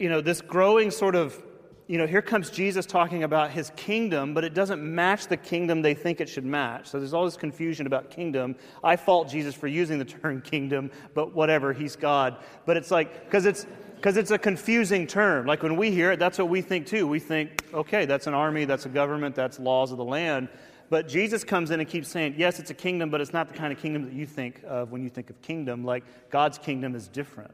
you 0.00 0.08
know, 0.08 0.20
this 0.20 0.40
growing 0.40 0.90
sort 0.90 1.14
of 1.14 1.40
you 1.86 1.98
know, 1.98 2.06
here 2.06 2.22
comes 2.22 2.48
Jesus 2.48 2.86
talking 2.86 3.24
about 3.24 3.50
his 3.50 3.70
kingdom, 3.76 4.32
but 4.32 4.42
it 4.42 4.54
doesn't 4.54 4.82
match 4.82 5.26
the 5.26 5.36
kingdom 5.36 5.82
they 5.82 5.92
think 5.92 6.20
it 6.20 6.28
should 6.28 6.44
match. 6.44 6.86
So 6.86 6.98
there's 6.98 7.12
all 7.12 7.26
this 7.26 7.36
confusion 7.36 7.86
about 7.86 8.10
kingdom. 8.10 8.56
I 8.82 8.96
fault 8.96 9.28
Jesus 9.28 9.54
for 9.54 9.66
using 9.66 9.98
the 9.98 10.04
term 10.22 10.40
kingdom, 10.40 10.90
but 11.12 11.34
whatever, 11.34 11.72
he's 11.72 11.94
God. 11.94 12.38
But 12.64 12.78
it's 12.78 12.90
like, 12.90 13.24
because 13.24 13.44
it's, 13.44 13.66
because 13.96 14.16
it's 14.16 14.30
a 14.30 14.38
confusing 14.38 15.06
term. 15.06 15.46
Like 15.46 15.62
when 15.62 15.76
we 15.76 15.90
hear 15.90 16.12
it, 16.12 16.18
that's 16.18 16.38
what 16.38 16.48
we 16.48 16.62
think 16.62 16.86
too. 16.86 17.06
We 17.06 17.18
think, 17.18 17.64
okay, 17.74 18.06
that's 18.06 18.26
an 18.26 18.34
army, 18.34 18.64
that's 18.64 18.86
a 18.86 18.90
government, 18.90 19.34
that's 19.34 19.58
laws 19.58 19.92
of 19.92 19.98
the 19.98 20.04
land. 20.04 20.48
But 20.90 21.08
Jesus 21.08 21.44
comes 21.44 21.70
in 21.70 21.80
and 21.80 21.88
keeps 21.88 22.08
saying, 22.08 22.34
yes, 22.38 22.58
it's 22.58 22.70
a 22.70 22.74
kingdom, 22.74 23.10
but 23.10 23.20
it's 23.20 23.32
not 23.32 23.48
the 23.48 23.54
kind 23.54 23.72
of 23.72 23.78
kingdom 23.78 24.04
that 24.04 24.12
you 24.12 24.26
think 24.26 24.62
of 24.66 24.90
when 24.90 25.02
you 25.02 25.08
think 25.10 25.28
of 25.28 25.40
kingdom. 25.42 25.84
Like 25.84 26.04
God's 26.30 26.56
kingdom 26.56 26.94
is 26.94 27.08
different. 27.08 27.52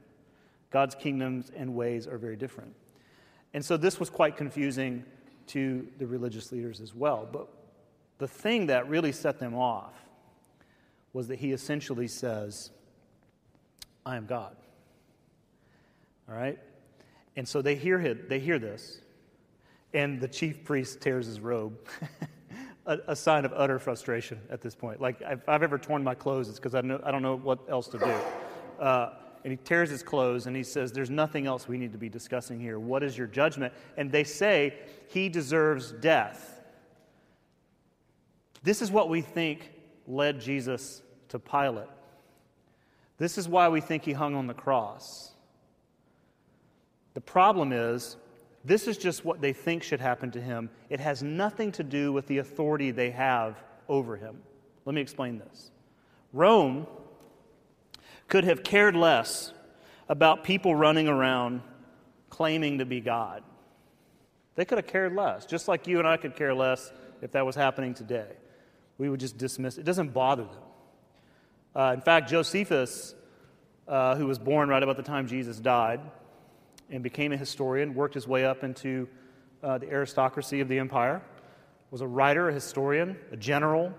God's 0.70 0.94
kingdoms 0.94 1.50
and 1.56 1.74
ways 1.74 2.06
are 2.06 2.18
very 2.18 2.36
different. 2.36 2.74
And 3.52 3.64
so 3.64 3.76
this 3.76 3.98
was 3.98 4.10
quite 4.10 4.36
confusing 4.36 5.04
to 5.48 5.86
the 5.98 6.06
religious 6.06 6.52
leaders 6.52 6.80
as 6.80 6.94
well. 6.94 7.28
But 7.30 7.48
the 8.18 8.28
thing 8.28 8.66
that 8.66 8.88
really 8.88 9.12
set 9.12 9.38
them 9.38 9.54
off 9.54 9.94
was 11.12 11.28
that 11.28 11.38
he 11.38 11.52
essentially 11.52 12.06
says, 12.06 12.70
I 14.06 14.16
am 14.16 14.26
God. 14.26 14.54
All 16.28 16.36
right? 16.36 16.58
And 17.36 17.48
so 17.48 17.62
they 17.62 17.74
hear, 17.74 17.98
him, 17.98 18.20
they 18.28 18.38
hear 18.38 18.58
this, 18.58 19.00
and 19.92 20.20
the 20.20 20.28
chief 20.28 20.64
priest 20.64 21.00
tears 21.00 21.26
his 21.26 21.40
robe, 21.40 21.76
a, 22.86 22.98
a, 23.08 23.16
sign 23.16 23.44
of 23.44 23.52
utter 23.54 23.78
frustration 23.78 24.38
at 24.50 24.60
this 24.60 24.74
point. 24.74 25.00
Like, 25.00 25.20
if 25.20 25.48
I've 25.48 25.62
ever 25.62 25.78
torn 25.78 26.04
my 26.04 26.14
clothes, 26.14 26.48
it's 26.48 26.58
because 26.58 26.74
I, 26.74 26.78
I 26.78 27.10
don't 27.10 27.22
know 27.22 27.36
what 27.36 27.58
else 27.68 27.88
to 27.88 27.98
do. 27.98 28.14
Uh, 28.82 29.14
and 29.44 29.50
he 29.52 29.56
tears 29.56 29.90
his 29.90 30.02
clothes 30.02 30.46
and 30.46 30.54
he 30.54 30.62
says, 30.62 30.92
There's 30.92 31.10
nothing 31.10 31.46
else 31.46 31.66
we 31.66 31.78
need 31.78 31.92
to 31.92 31.98
be 31.98 32.08
discussing 32.08 32.60
here. 32.60 32.78
What 32.78 33.02
is 33.02 33.16
your 33.16 33.26
judgment? 33.26 33.72
And 33.96 34.10
they 34.10 34.24
say, 34.24 34.74
He 35.08 35.28
deserves 35.28 35.92
death. 35.92 36.60
This 38.62 38.82
is 38.82 38.90
what 38.90 39.08
we 39.08 39.22
think 39.22 39.72
led 40.06 40.40
Jesus 40.40 41.02
to 41.28 41.38
Pilate. 41.38 41.88
This 43.18 43.38
is 43.38 43.48
why 43.48 43.68
we 43.68 43.80
think 43.80 44.04
he 44.04 44.12
hung 44.12 44.34
on 44.34 44.46
the 44.46 44.54
cross. 44.54 45.32
The 47.14 47.20
problem 47.20 47.72
is, 47.72 48.16
this 48.64 48.86
is 48.86 48.98
just 48.98 49.24
what 49.24 49.40
they 49.40 49.52
think 49.52 49.82
should 49.82 50.00
happen 50.00 50.30
to 50.32 50.40
him. 50.40 50.70
It 50.90 51.00
has 51.00 51.22
nothing 51.22 51.72
to 51.72 51.82
do 51.82 52.12
with 52.12 52.26
the 52.26 52.38
authority 52.38 52.90
they 52.90 53.10
have 53.10 53.62
over 53.88 54.16
him. 54.16 54.38
Let 54.84 54.94
me 54.94 55.00
explain 55.00 55.38
this. 55.38 55.70
Rome 56.32 56.86
could 58.30 58.44
have 58.44 58.62
cared 58.62 58.96
less 58.96 59.52
about 60.08 60.44
people 60.44 60.74
running 60.74 61.08
around 61.08 61.60
claiming 62.30 62.78
to 62.78 62.86
be 62.86 63.00
God. 63.00 63.42
They 64.54 64.64
could 64.64 64.78
have 64.78 64.86
cared 64.86 65.14
less, 65.14 65.44
just 65.46 65.68
like 65.68 65.86
you 65.86 65.98
and 65.98 66.08
I 66.08 66.16
could 66.16 66.36
care 66.36 66.54
less 66.54 66.92
if 67.20 67.32
that 67.32 67.44
was 67.44 67.54
happening 67.54 67.92
today. 67.92 68.28
we 68.98 69.08
would 69.08 69.20
just 69.20 69.36
dismiss 69.36 69.78
it. 69.78 69.82
It 69.82 69.84
doesn't 69.84 70.12
bother 70.12 70.44
them. 70.44 70.62
Uh, 71.74 71.92
in 71.94 72.02
fact, 72.02 72.28
Josephus, 72.28 73.14
uh, 73.88 74.14
who 74.14 74.26
was 74.26 74.38
born 74.38 74.68
right 74.68 74.82
about 74.82 74.96
the 74.96 75.02
time 75.02 75.26
Jesus 75.26 75.58
died 75.58 76.00
and 76.90 77.02
became 77.02 77.32
a 77.32 77.36
historian, 77.36 77.94
worked 77.94 78.14
his 78.14 78.28
way 78.28 78.44
up 78.44 78.62
into 78.62 79.08
uh, 79.62 79.78
the 79.78 79.90
aristocracy 79.90 80.60
of 80.60 80.68
the 80.68 80.78
empire, 80.78 81.22
was 81.90 82.00
a 82.00 82.06
writer, 82.06 82.50
a 82.50 82.52
historian, 82.52 83.16
a 83.32 83.36
general, 83.36 83.92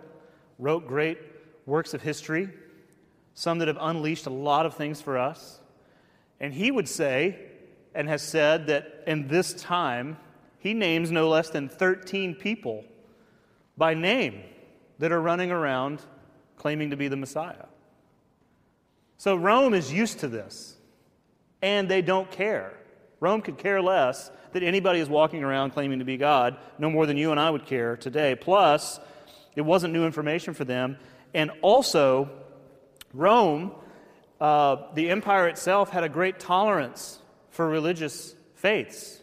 wrote 0.60 0.88
great 0.88 1.18
works 1.66 1.94
of 1.94 2.02
history, 2.02 2.50
some 3.34 3.60
that 3.60 3.68
have 3.68 3.78
unleashed 3.80 4.26
a 4.26 4.32
lot 4.32 4.66
of 4.66 4.76
things 4.76 5.02
for 5.02 5.18
us. 5.18 5.60
And 6.40 6.54
he 6.54 6.72
would 6.72 6.88
say, 6.88 7.40
and 7.94 8.08
has 8.08 8.22
said, 8.22 8.68
that 8.68 9.04
in 9.08 9.28
this 9.28 9.54
time, 9.54 10.18
he 10.60 10.74
names 10.74 11.12
no 11.12 11.30
less 11.30 11.50
than 11.50 11.70
13 11.70 12.36
people 12.36 12.84
by 13.78 13.94
name 13.94 14.44
that 15.00 15.12
are 15.12 15.22
running 15.22 15.52
around 15.52 16.02
claiming 16.58 16.92
to 16.92 16.98
be 16.98 17.08
the 17.08 17.18
Messiah. 17.18 17.66
So 19.18 19.36
Rome 19.36 19.74
is 19.74 19.92
used 19.92 20.20
to 20.20 20.28
this, 20.28 20.76
and 21.62 21.90
they 21.90 22.02
don't 22.02 22.30
care. 22.32 22.74
Rome 23.20 23.42
could 23.42 23.58
care 23.58 23.82
less 23.82 24.32
that 24.54 24.64
anybody 24.64 25.00
is 25.00 25.10
walking 25.10 25.44
around 25.44 25.72
claiming 25.72 26.00
to 26.00 26.06
be 26.06 26.18
God, 26.18 26.58
no 26.78 26.90
more 26.90 27.06
than 27.06 27.18
you 27.18 27.32
and 27.32 27.40
I 27.40 27.50
would 27.50 27.66
care 27.66 27.96
today. 27.96 28.36
Plus, 28.36 29.00
it 29.56 29.62
wasn't 29.62 29.94
new 29.94 30.06
information 30.06 30.54
for 30.54 30.66
them. 30.66 30.98
And 31.34 31.52
also, 31.62 32.30
Rome, 33.14 33.72
uh, 34.40 34.94
the 34.94 35.10
empire 35.10 35.48
itself, 35.48 35.90
had 35.90 36.04
a 36.04 36.10
great 36.10 36.40
tolerance 36.40 37.20
for 37.50 37.68
religious 37.68 38.36
faiths. 38.56 39.20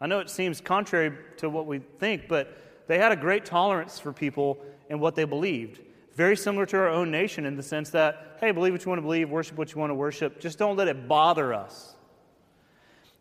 I 0.00 0.06
know 0.06 0.20
it 0.20 0.30
seems 0.30 0.60
contrary 0.60 1.16
to 1.38 1.50
what 1.50 1.66
we 1.66 1.80
think, 1.98 2.28
but 2.28 2.56
they 2.86 2.98
had 2.98 3.12
a 3.12 3.16
great 3.16 3.44
tolerance 3.44 3.98
for 3.98 4.12
people 4.12 4.58
and 4.88 5.00
what 5.00 5.14
they 5.14 5.24
believed. 5.24 5.80
Very 6.14 6.36
similar 6.36 6.66
to 6.66 6.76
our 6.76 6.88
own 6.88 7.10
nation 7.10 7.46
in 7.46 7.56
the 7.56 7.62
sense 7.62 7.90
that, 7.90 8.38
hey, 8.40 8.50
believe 8.50 8.72
what 8.72 8.84
you 8.84 8.88
want 8.88 8.98
to 8.98 9.02
believe, 9.02 9.30
worship 9.30 9.56
what 9.56 9.72
you 9.72 9.78
want 9.78 9.90
to 9.90 9.94
worship, 9.94 10.40
just 10.40 10.58
don't 10.58 10.76
let 10.76 10.88
it 10.88 11.06
bother 11.06 11.54
us. 11.54 11.94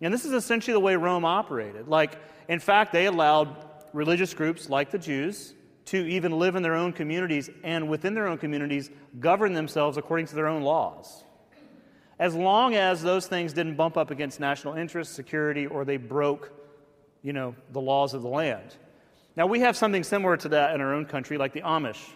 And 0.01 0.13
this 0.13 0.25
is 0.25 0.31
essentially 0.31 0.73
the 0.73 0.79
way 0.79 0.95
Rome 0.95 1.25
operated. 1.25 1.87
Like, 1.87 2.17
in 2.47 2.59
fact, 2.59 2.93
they 2.93 3.05
allowed 3.05 3.55
religious 3.93 4.33
groups 4.33 4.69
like 4.69 4.91
the 4.91 4.97
Jews 4.97 5.53
to 5.89 6.07
even 6.07 6.37
live 6.37 6.55
in 6.55 6.61
their 6.61 6.75
own 6.75 6.93
communities 6.93 7.49
and 7.63 7.89
within 7.89 8.13
their 8.13 8.27
own 8.27 8.37
communities 8.37 8.91
govern 9.19 9.53
themselves 9.53 9.97
according 9.97 10.27
to 10.27 10.35
their 10.35 10.47
own 10.47 10.61
laws. 10.61 11.23
As 12.19 12.35
long 12.35 12.75
as 12.75 13.01
those 13.01 13.25
things 13.25 13.53
didn't 13.53 13.75
bump 13.75 13.97
up 13.97 14.11
against 14.11 14.39
national 14.39 14.75
interest, 14.75 15.15
security, 15.15 15.65
or 15.65 15.85
they 15.85 15.97
broke, 15.97 16.51
you 17.23 17.33
know, 17.33 17.55
the 17.71 17.81
laws 17.81 18.13
of 18.13 18.21
the 18.21 18.27
land. 18.27 18.75
Now, 19.35 19.47
we 19.47 19.61
have 19.61 19.75
something 19.75 20.03
similar 20.03 20.37
to 20.37 20.49
that 20.49 20.75
in 20.75 20.81
our 20.81 20.93
own 20.93 21.05
country, 21.05 21.37
like 21.37 21.53
the 21.53 21.61
Amish. 21.61 22.09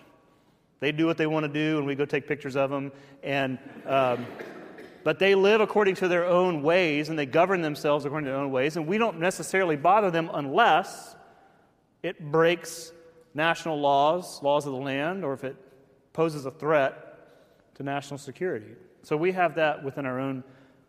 They 0.80 0.92
do 0.92 1.08
what 1.08 1.18
they 1.18 1.26
want 1.26 1.46
to 1.46 1.52
do, 1.52 1.78
and 1.78 1.88
we 1.88 1.96
go 1.96 2.06
take 2.06 2.28
pictures 2.28 2.56
of 2.56 2.70
them. 2.70 2.92
And, 3.24 3.58
um, 3.88 4.28
but 5.04 5.18
they 5.18 5.34
live 5.34 5.62
according 5.62 5.96
to 5.96 6.08
their 6.08 6.26
own 6.26 6.62
ways, 6.62 7.10
and 7.10 7.18
they 7.18 7.26
govern 7.26 7.62
themselves 7.62 8.06
according 8.06 8.26
to 8.26 8.32
their 8.32 8.40
own 8.40 8.52
ways. 8.52 8.76
And 8.76 8.86
we 8.86 9.00
don't 9.00 9.20
necessarily 9.20 9.78
bother 9.78 10.12
them 10.12 10.30
unless 10.32 11.16
it 12.04 12.32
breaks 12.32 12.92
national 13.34 13.80
laws, 13.80 14.42
laws 14.42 14.66
of 14.66 14.74
the 14.74 14.80
land, 14.80 15.24
or 15.24 15.34
if 15.34 15.44
it 15.44 15.56
poses 16.14 16.46
a 16.46 16.52
threat 16.52 17.76
to 17.76 17.84
national 17.84 18.18
security. 18.18 18.76
So 19.02 19.18
we 19.18 19.32
have 19.32 19.56
that 19.56 19.84
within 19.84 20.06
our 20.06 20.20
own 20.20 20.44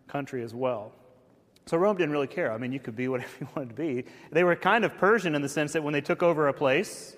country 0.07 0.43
as 0.43 0.55
well. 0.55 0.93
So 1.67 1.79
Rome 1.79 1.97
didn't 1.97 2.13
really 2.13 2.27
care. 2.27 2.53
I 2.53 2.59
mean, 2.59 2.73
you 2.73 2.81
could 2.81 2.97
be 2.97 3.09
whatever 3.09 3.33
you 3.41 3.49
wanted 3.57 3.71
to 3.71 3.75
be. 3.75 4.05
They 4.31 4.45
were 4.45 4.57
kind 4.57 4.85
of 4.85 4.97
Persian 4.99 5.35
in 5.35 5.43
the 5.43 5.49
sense 5.49 5.73
that 5.73 5.83
when 5.83 5.93
they 5.93 6.01
took 6.01 6.23
over 6.23 6.49
a 6.49 6.53
place, 6.53 7.17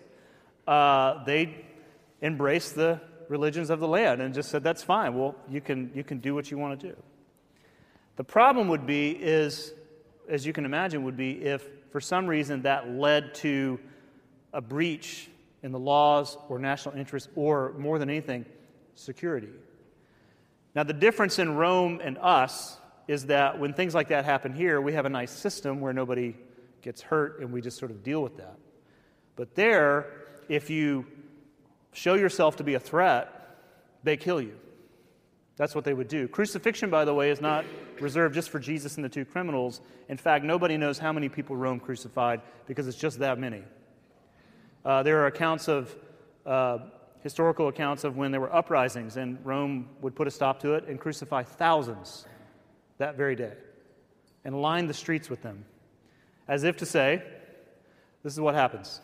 uh, 0.67 1.25
they 1.25 1.65
embraced 2.23 2.75
the 2.75 3.01
religions 3.29 3.71
of 3.71 3.81
the 3.81 3.89
land 3.89 4.23
and 4.23 4.33
just 4.33 4.51
said, 4.51 4.63
"That's 4.63 4.83
fine. 4.83 5.15
Well, 5.15 5.35
you 5.49 5.61
can 5.61 5.91
you 5.95 6.05
can 6.05 6.19
do 6.19 6.35
what 6.35 6.51
you 6.51 6.59
want 6.59 6.79
to 6.81 6.89
do." 6.89 6.97
The 8.17 8.25
problem 8.25 8.69
would 8.69 8.87
be 8.87 9.11
is, 9.11 9.75
as 10.29 10.47
you 10.47 10.53
can 10.53 10.65
imagine, 10.65 11.05
would 11.05 11.17
be 11.17 11.45
if 11.45 11.67
for 11.91 12.01
some 12.01 12.27
reason 12.27 12.63
that 12.63 12.89
led 12.89 13.35
to 13.37 13.79
a 14.57 14.61
breach 14.63 15.29
in 15.63 15.71
the 15.71 15.79
laws 15.79 16.39
or 16.49 16.59
national 16.59 16.97
interests, 16.97 17.29
or 17.37 17.75
more 17.79 17.99
than 17.99 18.09
anything, 18.09 18.47
security. 18.95 19.51
Now, 20.75 20.83
the 20.83 20.95
difference 20.95 21.39
in 21.39 21.55
Rome 21.57 22.01
and 22.03 22.17
us 22.19 22.79
is 23.07 23.27
that 23.27 23.59
when 23.59 23.75
things 23.75 23.95
like 23.95 24.09
that 24.09 24.25
happen 24.25 24.55
here, 24.55 24.81
we 24.81 24.95
have 24.95 25.05
a 25.05 25.11
nice 25.11 25.31
system 25.31 25.81
where 25.81 25.93
nobody 25.93 26.35
gets 26.81 27.03
hurt 27.03 27.41
and 27.41 27.53
we 27.53 27.61
just 27.61 27.79
sort 27.79 27.91
of 27.91 28.03
deal 28.03 28.23
with 28.23 28.39
that. 28.39 28.57
But 29.37 29.55
there, 29.55 30.07
if 30.49 30.71
you 30.71 31.07
show 31.93 32.15
yourself 32.15 32.57
to 32.57 32.65
be 32.65 32.75
a 32.75 32.81
threat, 32.81 33.59
they 34.03 34.17
kill 34.17 34.41
you. 34.41 34.55
That's 35.57 35.75
what 35.75 35.85
they 35.85 35.95
would 35.95 36.09
do. 36.09 36.29
Crucifixion, 36.29 36.91
by 36.91 37.05
the 37.05 37.15
way, 37.15 37.31
is 37.31 37.41
not 37.41 37.65
reserved 38.01 38.35
just 38.35 38.51
for 38.51 38.59
Jesus 38.59 38.97
and 38.97 39.05
the 39.05 39.09
two 39.09 39.25
criminals. 39.25 39.81
In 40.09 40.17
fact, 40.17 40.45
nobody 40.45 40.77
knows 40.77 40.99
how 40.99 41.13
many 41.13 41.29
people 41.29 41.57
Rome 41.57 41.81
crucified 41.81 42.41
because 42.67 42.89
it's 42.89 42.99
just 42.99 43.19
that 43.19 43.39
many. 43.39 43.63
Uh, 44.87 45.03
there 45.03 45.19
are 45.19 45.27
accounts 45.27 45.67
of, 45.67 45.97
uh, 46.47 46.79
historical 47.21 47.67
accounts 47.67 48.05
of 48.05 48.17
when 48.17 48.31
there 48.31 48.41
were 48.41 48.55
uprisings, 48.55 49.17
and 49.17 49.37
Rome 49.45 49.89
would 50.01 50.15
put 50.15 50.29
a 50.29 50.31
stop 50.31 50.61
to 50.61 50.75
it 50.75 50.87
and 50.87 51.01
crucify 51.01 51.43
thousands 51.43 52.25
that 52.99 53.17
very 53.17 53.35
day 53.35 53.55
and 54.45 54.63
line 54.63 54.87
the 54.87 54.95
streets 54.95 55.29
with 55.29 55.43
them, 55.43 55.65
as 56.47 56.63
if 56.63 56.77
to 56.77 56.87
say, 56.87 57.21
This 58.23 58.33
is 58.33 58.39
what 58.39 58.55
happens. 58.55 59.01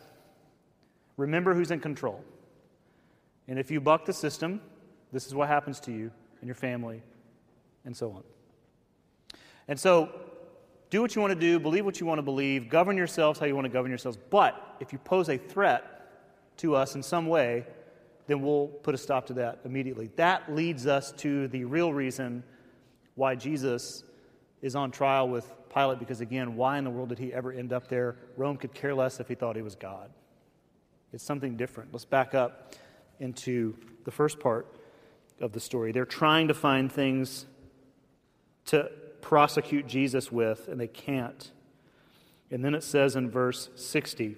Remember 1.17 1.53
who's 1.53 1.69
in 1.69 1.81
control. 1.81 2.23
And 3.49 3.59
if 3.59 3.69
you 3.69 3.81
buck 3.81 4.05
the 4.05 4.13
system, 4.13 4.61
this 5.11 5.27
is 5.27 5.35
what 5.35 5.49
happens 5.49 5.81
to 5.81 5.91
you 5.91 6.11
and 6.39 6.47
your 6.47 6.55
family, 6.55 7.03
and 7.83 7.95
so 7.95 8.11
on. 8.11 8.23
And 9.67 9.77
so, 9.77 10.09
do 10.93 11.01
what 11.01 11.15
you 11.15 11.21
want 11.21 11.33
to 11.33 11.39
do, 11.39 11.59
believe 11.59 11.85
what 11.85 11.99
you 11.99 12.05
want 12.05 12.19
to 12.19 12.23
believe, 12.23 12.69
govern 12.69 12.95
yourselves 12.95 13.39
how 13.39 13.47
you 13.47 13.55
want 13.55 13.65
to 13.65 13.73
govern 13.73 13.89
yourselves. 13.89 14.15
But 14.29 14.75
if 14.79 14.93
you 14.93 14.99
pose 14.99 15.27
a 15.27 15.39
threat 15.39 15.83
to 16.57 16.75
us 16.75 16.93
in 16.93 17.01
some 17.01 17.25
way, 17.25 17.65
then 18.27 18.43
we'll 18.43 18.67
put 18.67 18.93
a 18.93 18.97
stop 18.99 19.25
to 19.25 19.33
that 19.33 19.61
immediately. 19.65 20.11
That 20.17 20.53
leads 20.53 20.85
us 20.85 21.11
to 21.13 21.47
the 21.47 21.65
real 21.65 21.91
reason 21.91 22.43
why 23.15 23.33
Jesus 23.33 24.03
is 24.61 24.75
on 24.75 24.91
trial 24.91 25.27
with 25.27 25.51
Pilate, 25.73 25.97
because 25.97 26.21
again, 26.21 26.55
why 26.55 26.77
in 26.77 26.83
the 26.83 26.91
world 26.91 27.09
did 27.09 27.17
he 27.17 27.33
ever 27.33 27.51
end 27.51 27.73
up 27.73 27.87
there? 27.87 28.15
Rome 28.37 28.57
could 28.57 28.75
care 28.75 28.93
less 28.93 29.19
if 29.19 29.27
he 29.27 29.33
thought 29.33 29.55
he 29.55 29.63
was 29.63 29.73
God. 29.73 30.11
It's 31.11 31.23
something 31.23 31.57
different. 31.57 31.91
Let's 31.91 32.05
back 32.05 32.35
up 32.35 32.75
into 33.19 33.75
the 34.03 34.11
first 34.11 34.39
part 34.39 34.67
of 35.41 35.53
the 35.53 35.59
story. 35.59 35.91
They're 35.91 36.05
trying 36.05 36.49
to 36.49 36.53
find 36.53 36.91
things 36.91 37.47
to 38.65 38.91
prosecute 39.23 39.87
Jesus 39.87 40.31
with, 40.31 40.67
and 40.67 40.79
they 40.79 40.87
can't. 40.87 41.51
And 42.51 42.63
then 42.63 42.75
it 42.75 42.83
says 42.83 43.15
in 43.15 43.31
verse 43.31 43.69
60, 43.75 44.37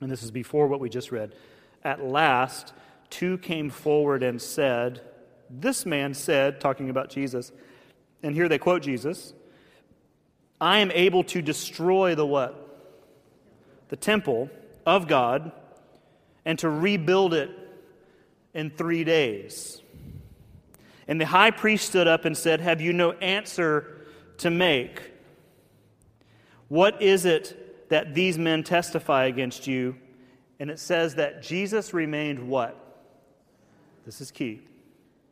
and 0.00 0.10
this 0.10 0.22
is 0.22 0.30
before 0.30 0.68
what 0.68 0.78
we 0.78 0.88
just 0.88 1.10
read 1.10 1.34
At 1.82 2.04
last, 2.04 2.72
two 3.10 3.38
came 3.38 3.70
forward 3.70 4.22
and 4.22 4.40
said, 4.40 5.00
This 5.50 5.84
man 5.84 6.14
said, 6.14 6.60
talking 6.60 6.90
about 6.90 7.10
Jesus, 7.10 7.50
and 8.22 8.34
here 8.34 8.48
they 8.48 8.58
quote 8.58 8.82
Jesus, 8.82 9.32
I 10.60 10.78
am 10.78 10.90
able 10.92 11.24
to 11.24 11.42
destroy 11.42 12.14
the 12.14 12.26
what? 12.26 12.62
The 13.88 13.96
temple 13.96 14.50
of 14.84 15.08
God 15.08 15.52
and 16.44 16.58
to 16.60 16.70
rebuild 16.70 17.34
it 17.34 17.50
in 18.54 18.70
three 18.70 19.04
days. 19.04 19.82
And 21.08 21.20
the 21.20 21.26
high 21.26 21.50
priest 21.50 21.86
stood 21.86 22.08
up 22.08 22.24
and 22.24 22.36
said, 22.36 22.60
Have 22.60 22.80
you 22.80 22.92
no 22.92 23.12
answer 23.12 24.06
to 24.38 24.50
make? 24.50 25.02
What 26.68 27.00
is 27.00 27.24
it 27.24 27.88
that 27.90 28.14
these 28.14 28.38
men 28.38 28.64
testify 28.64 29.26
against 29.26 29.66
you? 29.66 29.96
And 30.58 30.70
it 30.70 30.78
says 30.78 31.14
that 31.16 31.42
Jesus 31.42 31.94
remained 31.94 32.48
what? 32.48 32.82
This 34.04 34.20
is 34.20 34.30
key. 34.30 34.62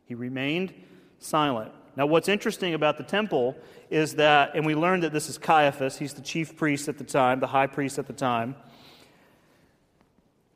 He 0.05 0.15
remained 0.15 0.73
silent. 1.19 1.71
Now, 1.95 2.05
what's 2.05 2.27
interesting 2.27 2.73
about 2.73 2.97
the 2.97 3.03
temple 3.03 3.55
is 3.89 4.15
that, 4.15 4.55
and 4.55 4.65
we 4.65 4.75
learned 4.75 5.03
that 5.03 5.13
this 5.13 5.29
is 5.29 5.37
Caiaphas, 5.37 5.97
he's 5.97 6.13
the 6.13 6.21
chief 6.21 6.55
priest 6.55 6.87
at 6.89 6.97
the 6.97 7.03
time, 7.03 7.39
the 7.39 7.47
high 7.47 7.67
priest 7.67 7.97
at 7.97 8.05
the 8.05 8.13
time. 8.13 8.55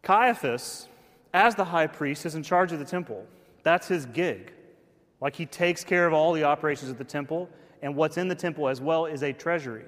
Caiaphas, 0.04 0.88
as 1.34 1.56
the 1.56 1.66
high 1.66 1.88
priest, 1.88 2.26
is 2.26 2.36
in 2.36 2.44
charge 2.44 2.72
of 2.72 2.80
the 2.80 2.86
temple. 2.86 3.26
That's 3.64 3.88
his 3.88 4.06
gig. 4.06 4.52
Like 5.22 5.36
he 5.36 5.46
takes 5.46 5.84
care 5.84 6.08
of 6.08 6.14
all 6.14 6.34
the 6.34 6.44
operations 6.44 6.90
of 6.90 6.98
the 6.98 7.04
temple, 7.04 7.50
and 7.82 7.96
what's 7.96 8.18
in 8.18 8.28
the 8.28 8.36
temple 8.36 8.70
as 8.70 8.82
well 8.82 9.06
is 9.06 9.24
a 9.24 9.34
treasury. 9.34 9.86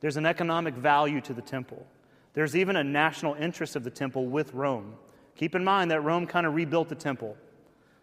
There's 0.00 0.16
an 0.16 0.26
economic 0.26 0.74
value 0.74 1.20
to 1.22 1.32
the 1.32 1.42
temple. 1.42 1.86
There's 2.34 2.54
even 2.54 2.76
a 2.76 2.84
national 2.84 3.34
interest 3.34 3.76
of 3.76 3.84
the 3.84 3.90
temple 3.90 4.26
with 4.26 4.54
Rome. 4.54 4.94
Keep 5.36 5.54
in 5.54 5.64
mind 5.64 5.90
that 5.90 6.02
Rome 6.02 6.26
kind 6.26 6.46
of 6.46 6.54
rebuilt 6.54 6.88
the 6.88 6.94
temple 6.94 7.36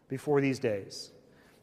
before 0.10 0.42
these 0.42 0.60
days. 0.60 1.12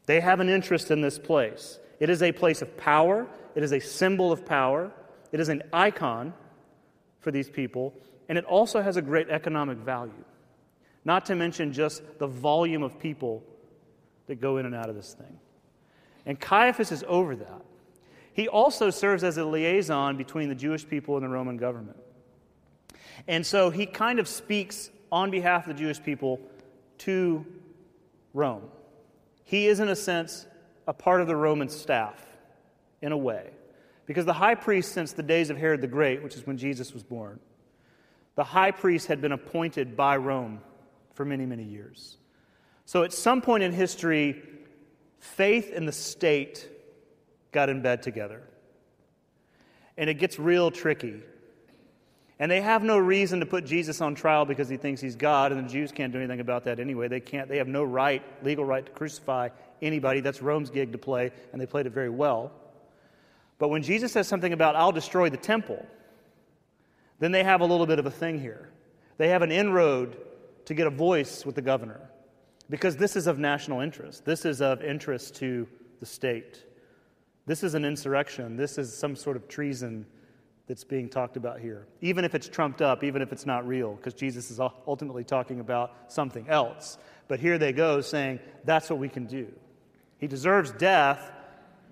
They 0.05 0.19
have 0.19 0.39
an 0.39 0.49
interest 0.49 0.91
in 0.91 1.01
this 1.01 1.19
place. 1.19 1.79
It 1.99 2.09
is 2.09 2.21
a 2.21 2.31
place 2.31 2.61
of 2.61 2.75
power, 2.77 3.27
it 3.55 3.63
is 3.63 3.71
a 3.71 3.79
symbol 3.79 4.31
of 4.31 4.45
power, 4.45 4.91
it 5.31 5.39
is 5.39 5.49
an 5.49 5.63
icon 5.71 6.33
for 7.19 7.31
these 7.31 7.49
people, 7.49 7.93
and 8.27 8.37
it 8.37 8.45
also 8.45 8.81
has 8.81 8.97
a 8.97 9.01
great 9.01 9.29
economic 9.29 9.77
value. 9.77 10.25
not 11.05 11.25
to 11.25 11.35
mention 11.35 11.73
just 11.73 12.01
the 12.19 12.27
volume 12.27 12.83
of 12.83 12.97
people 12.99 13.43
that 14.27 14.41
go 14.41 14.57
in 14.57 14.65
and 14.65 14.75
out 14.75 14.89
of 14.89 14.95
this 14.95 15.13
thing. 15.13 15.39
And 16.25 16.39
Caiaphas 16.39 16.91
is 16.91 17.03
over 17.07 17.35
that. 17.35 17.61
He 18.33 18.47
also 18.47 18.89
serves 18.89 19.23
as 19.23 19.37
a 19.37 19.45
liaison 19.45 20.17
between 20.17 20.49
the 20.49 20.55
Jewish 20.55 20.87
people 20.87 21.15
and 21.17 21.23
the 21.25 21.29
Roman 21.29 21.57
government. 21.57 21.97
And 23.27 23.45
so 23.45 23.69
he 23.69 23.85
kind 23.85 24.19
of 24.19 24.27
speaks 24.27 24.89
on 25.11 25.29
behalf 25.29 25.67
of 25.67 25.75
the 25.75 25.81
Jewish 25.81 26.01
people 26.01 26.39
to 26.99 27.45
Rome. 28.33 28.63
He 29.43 29.67
is, 29.67 29.79
in 29.79 29.89
a 29.89 29.95
sense, 29.95 30.47
a 30.87 30.93
part 30.93 31.21
of 31.21 31.27
the 31.27 31.35
Roman 31.35 31.69
staff, 31.69 32.25
in 33.01 33.11
a 33.11 33.17
way. 33.17 33.51
Because 34.05 34.25
the 34.25 34.33
high 34.33 34.55
priest, 34.55 34.93
since 34.93 35.13
the 35.13 35.23
days 35.23 35.49
of 35.49 35.57
Herod 35.57 35.81
the 35.81 35.87
Great, 35.87 36.23
which 36.23 36.35
is 36.35 36.47
when 36.47 36.57
Jesus 36.57 36.93
was 36.93 37.03
born, 37.03 37.39
the 38.35 38.43
high 38.43 38.71
priest 38.71 39.07
had 39.07 39.21
been 39.21 39.31
appointed 39.31 39.95
by 39.95 40.17
Rome 40.17 40.59
for 41.13 41.23
many, 41.23 41.45
many 41.45 41.63
years. 41.63 42.17
So 42.85 43.03
at 43.03 43.13
some 43.13 43.41
point 43.41 43.63
in 43.63 43.71
history, 43.71 44.41
faith 45.19 45.71
and 45.73 45.87
the 45.87 45.91
state 45.91 46.69
got 47.51 47.69
in 47.69 47.81
bed 47.81 48.03
together. 48.03 48.41
And 49.97 50.09
it 50.09 50.15
gets 50.15 50.37
real 50.39 50.71
tricky. 50.71 51.21
And 52.39 52.51
they 52.51 52.61
have 52.61 52.83
no 52.83 52.97
reason 52.97 53.39
to 53.39 53.45
put 53.45 53.65
Jesus 53.65 54.01
on 54.01 54.15
trial 54.15 54.43
because 54.43 54.67
he 54.67 54.75
thinks 54.75 54.99
he's 54.99 55.15
God, 55.15 55.51
and 55.51 55.65
the 55.65 55.71
Jews 55.71 55.91
can't 55.91 56.11
do 56.11 56.19
anything 56.19 56.39
about 56.39 56.65
that 56.65 56.79
anyway. 56.79 57.07
They 57.07 57.19
can't, 57.19 57.47
they 57.47 57.57
have 57.57 57.67
no 57.67 57.83
right, 57.83 58.21
legal 58.43 58.65
right 58.65 58.85
to 58.85 58.91
crucify 58.91 59.49
anybody. 59.81 60.19
That's 60.19 60.41
Rome's 60.41 60.69
gig 60.69 60.91
to 60.91 60.97
play, 60.97 61.31
and 61.51 61.61
they 61.61 61.65
played 61.65 61.85
it 61.85 61.93
very 61.93 62.09
well. 62.09 62.51
But 63.59 63.69
when 63.69 63.83
Jesus 63.83 64.11
says 64.11 64.27
something 64.27 64.51
about, 64.51 64.75
I'll 64.75 64.91
destroy 64.91 65.29
the 65.29 65.37
temple, 65.37 65.85
then 67.19 67.31
they 67.31 67.43
have 67.43 67.61
a 67.61 67.65
little 67.65 67.85
bit 67.85 67.99
of 67.99 68.05
a 68.05 68.11
thing 68.11 68.39
here. 68.39 68.69
They 69.17 69.29
have 69.29 69.43
an 69.43 69.51
inroad 69.51 70.17
to 70.65 70.73
get 70.73 70.87
a 70.87 70.89
voice 70.89 71.45
with 71.45 71.55
the 71.55 71.61
governor 71.61 72.01
because 72.73 72.97
this 72.97 73.15
is 73.15 73.27
of 73.27 73.37
national 73.37 73.81
interest. 73.81 74.25
This 74.25 74.45
is 74.45 74.59
of 74.59 74.81
interest 74.81 75.35
to 75.35 75.67
the 75.99 76.07
state. 76.07 76.63
This 77.45 77.61
is 77.61 77.75
an 77.75 77.85
insurrection. 77.85 78.57
This 78.57 78.79
is 78.79 78.91
some 78.91 79.15
sort 79.15 79.37
of 79.37 79.47
treason 79.47 80.07
that's 80.65 80.83
being 80.83 81.07
talked 81.07 81.37
about 81.37 81.59
here, 81.59 81.85
even 82.01 82.25
if 82.25 82.33
it's 82.33 82.49
trumped 82.49 82.81
up, 82.81 83.03
even 83.03 83.21
if 83.21 83.31
it's 83.31 83.45
not 83.45 83.67
real, 83.67 83.93
because 83.93 84.15
Jesus 84.15 84.49
is 84.49 84.59
ultimately 84.59 85.23
talking 85.23 85.59
about 85.59 86.11
something 86.11 86.49
else. 86.49 86.97
But 87.27 87.39
here 87.39 87.59
they 87.59 87.73
go 87.73 88.01
saying, 88.01 88.39
that's 88.63 88.89
what 88.89 88.97
we 88.97 89.07
can 89.07 89.27
do. 89.27 89.51
He 90.17 90.25
deserves 90.25 90.71
death 90.71 91.31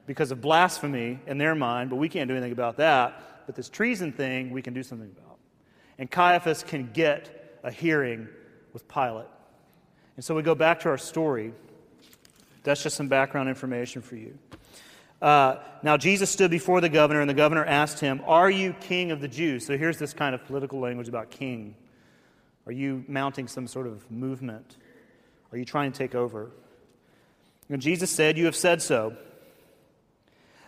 because 0.08 0.32
of 0.32 0.42
blasphemy 0.42 1.20
in 1.28 1.38
their 1.38 1.54
mind, 1.54 1.92
but 1.92 1.98
we 1.98 2.10
can't 2.10 2.28
do 2.28 2.34
anything 2.34 2.54
about 2.54 2.78
that. 2.78 3.46
But 3.46 3.56
this 3.56 3.70
treason 3.70 4.12
thing, 4.14 4.50
we 4.50 4.64
can 4.64 4.74
do 4.74 4.82
something 4.82 5.16
about. 5.16 5.38
And 6.00 6.10
Caiaphas 6.10 6.64
can 6.64 6.90
get 6.92 7.60
a 7.64 7.70
hearing 7.70 8.28
with 8.74 8.88
Pilate. 8.88 9.28
And 10.22 10.26
so 10.28 10.36
we 10.36 10.44
go 10.44 10.54
back 10.54 10.82
to 10.82 10.90
our 10.90 11.00
story. 11.00 11.52
That's 12.62 12.84
just 12.84 12.96
some 12.96 13.08
background 13.08 13.50
information 13.50 14.04
for 14.04 14.16
you. 14.16 14.38
Uh, 15.20 15.56
now, 15.82 15.98
Jesus 15.98 16.30
stood 16.30 16.52
before 16.52 16.80
the 16.80 16.90
governor, 16.90 17.22
and 17.22 17.28
the 17.28 17.34
governor 17.34 17.66
asked 17.66 18.00
him, 18.00 18.22
Are 18.28 18.48
you 18.48 18.74
king 18.74 19.10
of 19.10 19.20
the 19.20 19.28
Jews? 19.28 19.66
So 19.66 19.80
here's 19.80 19.98
this 19.98 20.14
kind 20.14 20.36
of 20.36 20.46
political 20.46 20.80
language 20.80 21.08
about 21.08 21.32
king. 21.32 21.74
Are 22.68 22.72
you 22.72 23.04
mounting 23.08 23.48
some 23.48 23.66
sort 23.66 23.88
of 23.88 24.12
movement? 24.12 24.78
Are 25.52 25.58
you 25.58 25.66
trying 25.66 25.92
to 25.92 25.98
take 25.98 26.14
over? 26.14 26.52
And 27.68 27.82
Jesus 27.82 28.12
said, 28.12 28.38
You 28.38 28.46
have 28.46 28.56
said 28.56 28.84
so. 28.84 29.18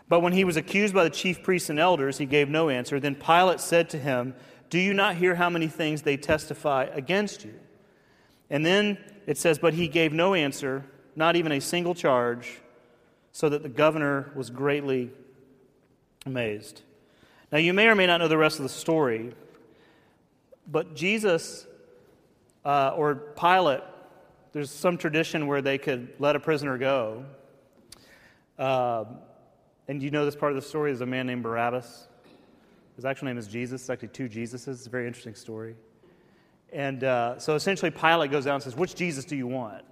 But 0.09 0.21
when 0.21 0.33
he 0.33 0.45
was 0.45 0.57
accused 0.57 0.95
by 0.95 1.03
the 1.03 1.11
chief 1.11 1.43
priests 1.43 1.69
and 1.69 1.77
elders, 1.77 2.17
he 2.17 2.25
gave 2.25 2.49
no 2.49 2.69
answer. 2.69 2.99
Then 2.99 3.13
Pilate 3.13 3.59
said 3.59 3.91
to 3.91 3.99
him, 3.99 4.33
Do 4.71 4.79
you 4.79 4.95
not 4.95 5.17
hear 5.17 5.35
how 5.35 5.51
many 5.51 5.67
things 5.67 6.01
they 6.01 6.17
testify 6.17 6.85
against 6.85 7.45
you? 7.45 7.53
And 8.53 8.63
then 8.63 8.99
it 9.25 9.39
says, 9.39 9.57
But 9.57 9.73
he 9.73 9.87
gave 9.87 10.13
no 10.13 10.35
answer, 10.35 10.85
not 11.15 11.35
even 11.35 11.51
a 11.51 11.59
single 11.59 11.95
charge 11.95 12.61
so 13.31 13.49
that 13.49 13.63
the 13.63 13.69
governor 13.69 14.31
was 14.35 14.51
greatly 14.51 15.09
amazed. 16.27 16.83
Now, 17.51 17.57
you 17.57 17.73
may 17.73 17.87
or 17.87 17.95
may 17.95 18.05
not 18.05 18.19
know 18.19 18.27
the 18.27 18.37
rest 18.37 18.59
of 18.59 18.63
the 18.63 18.69
story, 18.69 19.33
but 20.67 20.95
Jesus 20.95 21.65
uh, 22.63 22.93
or 22.95 23.15
Pilate, 23.15 23.81
there's 24.51 24.69
some 24.69 24.99
tradition 24.99 25.47
where 25.47 25.63
they 25.63 25.79
could 25.79 26.13
let 26.19 26.35
a 26.35 26.39
prisoner 26.39 26.77
go. 26.77 27.25
Uh, 28.59 29.05
and 29.87 30.01
you 30.03 30.11
know 30.11 30.25
this 30.25 30.35
part 30.35 30.51
of 30.51 30.55
the 30.55 30.67
story? 30.67 30.91
is 30.91 31.01
a 31.01 31.07
man 31.07 31.25
named 31.25 31.41
Barabbas. 31.41 32.07
His 32.97 33.03
actual 33.03 33.25
name 33.25 33.39
is 33.39 33.47
Jesus. 33.47 33.81
It's 33.81 33.89
actually 33.89 34.09
two 34.09 34.29
Jesuses. 34.29 34.67
It's 34.67 34.85
a 34.85 34.91
very 34.91 35.07
interesting 35.07 35.33
story. 35.33 35.75
And 36.73 37.03
uh, 37.03 37.37
so 37.37 37.53
essentially, 37.53 37.91
Pilate 37.91 38.31
goes 38.31 38.47
out 38.47 38.55
and 38.55 38.63
says, 38.63 38.75
Which 38.75 38.95
Jesus 38.95 39.25
do 39.25 39.35
you 39.35 39.47
want? 39.47 39.83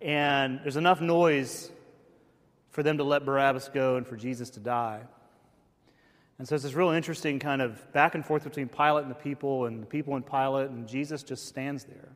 And 0.00 0.60
there's 0.62 0.76
enough 0.76 1.00
noise 1.00 1.70
for 2.70 2.82
them 2.82 2.98
to 2.98 3.04
let 3.04 3.24
Barabbas 3.24 3.70
go 3.74 3.96
and 3.96 4.06
for 4.06 4.16
Jesus 4.16 4.50
to 4.50 4.60
die. 4.60 5.00
And 6.38 6.48
so 6.48 6.54
it's 6.54 6.64
this 6.64 6.74
real 6.74 6.90
interesting 6.90 7.38
kind 7.38 7.60
of 7.60 7.92
back 7.92 8.14
and 8.14 8.24
forth 8.24 8.44
between 8.44 8.68
Pilate 8.68 9.02
and 9.02 9.10
the 9.10 9.16
people, 9.16 9.66
and 9.66 9.82
the 9.82 9.86
people 9.86 10.14
and 10.14 10.24
Pilate, 10.24 10.70
and 10.70 10.88
Jesus 10.88 11.22
just 11.22 11.46
stands 11.46 11.84
there. 11.84 12.08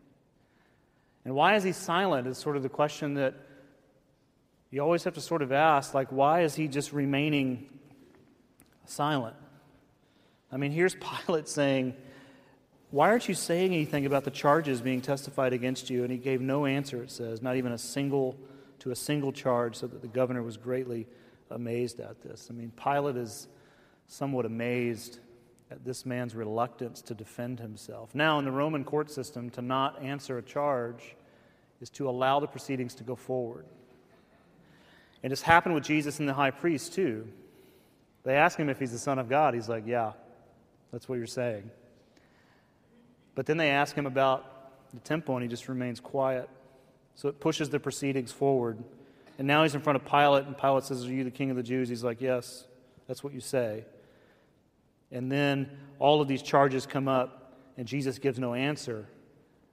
And 1.24 1.34
why 1.34 1.56
is 1.56 1.64
he 1.64 1.72
silent 1.72 2.26
is 2.28 2.38
sort 2.38 2.56
of 2.56 2.62
the 2.62 2.68
question 2.68 3.14
that 3.14 3.34
you 4.70 4.80
always 4.80 5.04
have 5.04 5.14
to 5.14 5.20
sort 5.20 5.42
of 5.42 5.52
ask 5.52 5.94
like, 5.94 6.10
why 6.10 6.42
is 6.42 6.54
he 6.54 6.68
just 6.68 6.92
remaining 6.92 7.68
silent? 8.84 9.36
I 10.50 10.56
mean, 10.56 10.70
here's 10.70 10.96
Pilate 11.26 11.48
saying, 11.48 11.94
Why 12.90 13.08
aren't 13.08 13.28
you 13.28 13.34
saying 13.34 13.74
anything 13.74 14.06
about 14.06 14.24
the 14.24 14.30
charges 14.30 14.80
being 14.80 15.00
testified 15.00 15.52
against 15.52 15.90
you? 15.90 16.02
And 16.02 16.12
he 16.12 16.18
gave 16.18 16.40
no 16.40 16.66
answer, 16.66 17.02
it 17.02 17.10
says, 17.10 17.42
not 17.42 17.56
even 17.56 17.72
a 17.72 17.78
single 17.78 18.38
to 18.80 18.90
a 18.90 18.96
single 18.96 19.32
charge, 19.32 19.76
so 19.76 19.86
that 19.86 20.02
the 20.02 20.08
governor 20.08 20.42
was 20.42 20.56
greatly 20.56 21.06
amazed 21.50 21.98
at 21.98 22.20
this. 22.22 22.48
I 22.50 22.54
mean, 22.54 22.70
Pilate 22.70 23.16
is 23.16 23.48
somewhat 24.06 24.46
amazed 24.46 25.18
at 25.70 25.84
this 25.84 26.06
man's 26.06 26.34
reluctance 26.34 27.02
to 27.02 27.14
defend 27.14 27.58
himself. 27.58 28.14
Now, 28.14 28.38
in 28.38 28.44
the 28.44 28.52
Roman 28.52 28.84
court 28.84 29.10
system, 29.10 29.50
to 29.50 29.62
not 29.62 30.00
answer 30.02 30.38
a 30.38 30.42
charge 30.42 31.16
is 31.80 31.90
to 31.90 32.08
allow 32.08 32.38
the 32.40 32.46
proceedings 32.46 32.94
to 32.96 33.04
go 33.04 33.16
forward. 33.16 33.66
And 35.22 35.32
it's 35.32 35.42
happened 35.42 35.74
with 35.74 35.84
Jesus 35.84 36.20
and 36.20 36.28
the 36.28 36.34
high 36.34 36.52
priest, 36.52 36.94
too. 36.94 37.26
They 38.22 38.34
ask 38.34 38.58
him 38.58 38.68
if 38.68 38.78
he's 38.78 38.92
the 38.92 38.98
Son 38.98 39.18
of 39.18 39.28
God. 39.28 39.54
He's 39.54 39.68
like, 39.68 39.86
Yeah, 39.86 40.12
that's 40.92 41.08
what 41.08 41.16
you're 41.16 41.26
saying. 41.26 41.70
But 43.36 43.46
then 43.46 43.58
they 43.58 43.70
ask 43.70 43.94
him 43.94 44.06
about 44.06 44.92
the 44.92 44.98
temple, 45.00 45.36
and 45.36 45.42
he 45.44 45.48
just 45.48 45.68
remains 45.68 46.00
quiet. 46.00 46.48
So 47.14 47.28
it 47.28 47.38
pushes 47.38 47.70
the 47.70 47.78
proceedings 47.78 48.32
forward. 48.32 48.82
And 49.38 49.46
now 49.46 49.62
he's 49.62 49.74
in 49.74 49.82
front 49.82 49.96
of 49.96 50.04
Pilate, 50.04 50.46
and 50.46 50.58
Pilate 50.58 50.84
says, 50.84 51.06
Are 51.06 51.12
you 51.12 51.22
the 51.22 51.30
king 51.30 51.50
of 51.50 51.56
the 51.56 51.62
Jews? 51.62 51.88
He's 51.88 52.02
like, 52.02 52.20
Yes, 52.20 52.66
that's 53.06 53.22
what 53.22 53.32
you 53.32 53.40
say. 53.40 53.84
And 55.12 55.30
then 55.30 55.70
all 56.00 56.20
of 56.20 56.26
these 56.26 56.42
charges 56.42 56.86
come 56.86 57.06
up, 57.06 57.52
and 57.76 57.86
Jesus 57.86 58.18
gives 58.18 58.38
no 58.38 58.54
answer, 58.54 59.06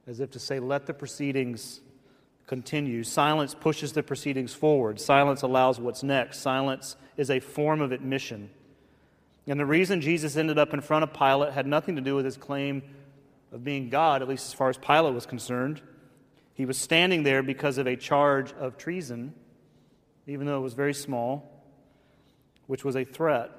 as 0.06 0.20
if 0.20 0.32
to 0.32 0.40
say, 0.40 0.60
Let 0.60 0.86
the 0.86 0.94
proceedings 0.94 1.80
continue. 2.48 3.04
Silence 3.04 3.56
pushes 3.56 3.94
the 3.94 4.04
proceedings 4.04 4.54
forward. 4.54 5.00
Silence 5.00 5.42
allows 5.42 5.80
what's 5.80 6.04
next. 6.04 6.40
Silence 6.40 6.98
is 7.16 7.32
a 7.32 7.40
form 7.40 7.80
of 7.80 7.94
admission. 7.94 8.50
And 9.48 9.58
the 9.58 9.66
reason 9.66 10.02
Jesus 10.02 10.36
ended 10.36 10.58
up 10.58 10.74
in 10.74 10.82
front 10.82 11.04
of 11.04 11.14
Pilate 11.14 11.54
had 11.54 11.66
nothing 11.66 11.96
to 11.96 12.02
do 12.02 12.16
with 12.16 12.26
his 12.26 12.36
claim 12.36 12.82
of 13.54 13.64
being 13.64 13.90
God, 13.90 14.22
at 14.22 14.28
least 14.28 14.48
as 14.48 14.54
far 14.54 14.70
as 14.70 14.78
Pilate 14.78 15.14
was 15.14 15.26
concerned. 15.26 15.82
He 16.56 16.66
was 16.66 16.78
standing 16.78 17.24
there 17.24 17.44
because 17.44 17.78
of 17.78 17.88
a 17.88 17.96
charge 17.96 18.52
of 18.54 18.78
treason, 18.78 19.34
even 20.28 20.48
though 20.48 20.58
it 20.58 20.62
was 20.62 20.74
very 20.74 20.94
small, 20.94 21.64
which 22.68 22.84
was 22.84 22.96
a 22.96 23.06
threat. 23.06 23.52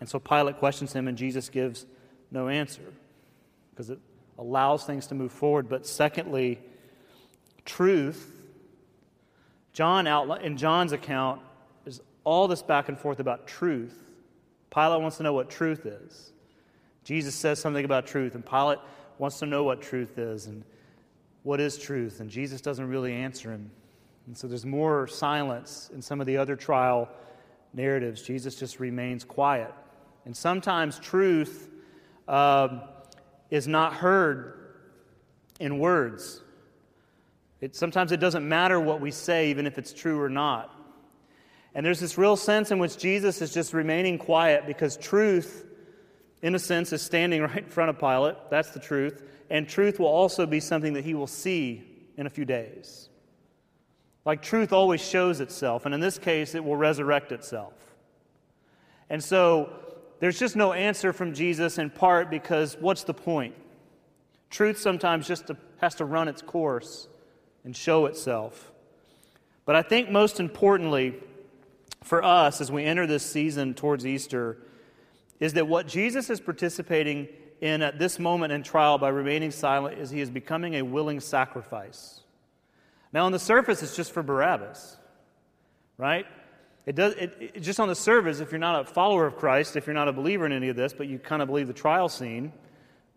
And 0.00 0.08
so 0.08 0.20
Pilate 0.20 0.58
questions 0.58 0.92
him, 0.92 1.08
and 1.08 1.18
Jesus 1.18 1.48
gives 1.48 1.84
no 2.30 2.48
answer 2.48 2.82
because 3.70 3.90
it 3.90 3.98
allows 4.38 4.84
things 4.84 5.08
to 5.08 5.14
move 5.14 5.32
forward. 5.32 5.68
But 5.68 5.86
secondly, 5.86 6.60
truth. 7.64 8.34
John 9.72 10.06
outline 10.06 10.42
in 10.42 10.56
John's 10.56 10.92
account 10.92 11.40
is 11.86 12.00
all 12.24 12.48
this 12.48 12.62
back 12.62 12.88
and 12.88 12.98
forth 12.98 13.20
about 13.20 13.46
truth. 13.46 13.96
Pilate 14.72 15.00
wants 15.00 15.16
to 15.16 15.22
know 15.22 15.32
what 15.32 15.50
truth 15.50 15.86
is. 15.86 16.32
Jesus 17.08 17.34
says 17.34 17.58
something 17.58 17.86
about 17.86 18.06
truth, 18.06 18.34
and 18.34 18.44
Pilate 18.44 18.80
wants 19.16 19.38
to 19.38 19.46
know 19.46 19.64
what 19.64 19.80
truth 19.80 20.18
is. 20.18 20.44
And 20.44 20.62
what 21.42 21.58
is 21.58 21.78
truth? 21.78 22.20
And 22.20 22.28
Jesus 22.28 22.60
doesn't 22.60 22.86
really 22.86 23.14
answer 23.14 23.50
him. 23.50 23.70
And 24.26 24.36
so 24.36 24.46
there's 24.46 24.66
more 24.66 25.06
silence 25.06 25.90
in 25.94 26.02
some 26.02 26.20
of 26.20 26.26
the 26.26 26.36
other 26.36 26.54
trial 26.54 27.08
narratives. 27.72 28.20
Jesus 28.20 28.56
just 28.56 28.78
remains 28.78 29.24
quiet. 29.24 29.72
And 30.26 30.36
sometimes 30.36 30.98
truth 30.98 31.70
um, 32.28 32.82
is 33.48 33.66
not 33.66 33.94
heard 33.94 34.74
in 35.60 35.78
words. 35.78 36.42
It, 37.62 37.74
sometimes 37.74 38.12
it 38.12 38.20
doesn't 38.20 38.46
matter 38.46 38.78
what 38.78 39.00
we 39.00 39.12
say, 39.12 39.48
even 39.48 39.66
if 39.66 39.78
it's 39.78 39.94
true 39.94 40.20
or 40.20 40.28
not. 40.28 40.78
And 41.74 41.86
there's 41.86 42.00
this 42.00 42.18
real 42.18 42.36
sense 42.36 42.70
in 42.70 42.78
which 42.78 42.98
Jesus 42.98 43.40
is 43.40 43.54
just 43.54 43.72
remaining 43.72 44.18
quiet 44.18 44.66
because 44.66 44.98
truth 44.98 45.64
in 46.42 46.54
a 46.54 46.58
sense, 46.58 46.92
is 46.92 47.02
standing 47.02 47.42
right 47.42 47.64
in 47.64 47.70
front 47.70 47.90
of 47.90 47.98
Pilate. 47.98 48.36
That's 48.50 48.70
the 48.70 48.80
truth. 48.80 49.22
And 49.50 49.68
truth 49.68 49.98
will 49.98 50.06
also 50.06 50.46
be 50.46 50.60
something 50.60 50.92
that 50.94 51.04
he 51.04 51.14
will 51.14 51.26
see 51.26 51.84
in 52.16 52.26
a 52.26 52.30
few 52.30 52.44
days. 52.44 53.08
Like 54.24 54.42
truth 54.42 54.72
always 54.72 55.00
shows 55.00 55.40
itself, 55.40 55.86
and 55.86 55.94
in 55.94 56.00
this 56.00 56.18
case, 56.18 56.54
it 56.54 56.62
will 56.62 56.76
resurrect 56.76 57.32
itself. 57.32 57.72
And 59.08 59.24
so 59.24 59.72
there's 60.20 60.38
just 60.38 60.54
no 60.54 60.72
answer 60.72 61.12
from 61.12 61.32
Jesus 61.32 61.78
in 61.78 61.88
part 61.88 62.28
because 62.28 62.76
what's 62.78 63.04
the 63.04 63.14
point? 63.14 63.54
Truth 64.50 64.78
sometimes 64.78 65.26
just 65.26 65.50
has 65.78 65.94
to 65.96 66.04
run 66.04 66.28
its 66.28 66.42
course 66.42 67.08
and 67.64 67.74
show 67.76 68.06
itself. 68.06 68.72
But 69.64 69.76
I 69.76 69.82
think 69.82 70.10
most 70.10 70.40
importantly 70.40 71.14
for 72.02 72.22
us 72.22 72.60
as 72.60 72.70
we 72.70 72.84
enter 72.84 73.06
this 73.06 73.24
season 73.24 73.74
towards 73.74 74.06
Easter 74.06 74.58
is 75.40 75.54
that 75.54 75.66
what 75.66 75.86
Jesus 75.86 76.30
is 76.30 76.40
participating 76.40 77.28
in 77.60 77.82
at 77.82 77.98
this 77.98 78.18
moment 78.18 78.52
in 78.52 78.62
trial 78.62 78.98
by 78.98 79.08
remaining 79.08 79.50
silent 79.50 79.98
is 79.98 80.10
he 80.10 80.20
is 80.20 80.30
becoming 80.30 80.76
a 80.76 80.82
willing 80.82 81.20
sacrifice. 81.20 82.20
Now, 83.12 83.26
on 83.26 83.32
the 83.32 83.38
surface, 83.38 83.82
it's 83.82 83.96
just 83.96 84.12
for 84.12 84.22
Barabbas, 84.22 84.96
right? 85.96 86.26
It 86.86 86.94
does, 86.94 87.14
it, 87.14 87.36
it, 87.40 87.60
just 87.60 87.80
on 87.80 87.88
the 87.88 87.94
surface, 87.94 88.40
if 88.40 88.52
you're 88.52 88.58
not 88.58 88.80
a 88.80 88.84
follower 88.84 89.26
of 89.26 89.36
Christ, 89.36 89.76
if 89.76 89.86
you're 89.86 89.94
not 89.94 90.08
a 90.08 90.12
believer 90.12 90.46
in 90.46 90.52
any 90.52 90.68
of 90.68 90.76
this, 90.76 90.92
but 90.92 91.06
you 91.06 91.18
kind 91.18 91.42
of 91.42 91.48
believe 91.48 91.66
the 91.66 91.72
trial 91.72 92.08
scene, 92.08 92.52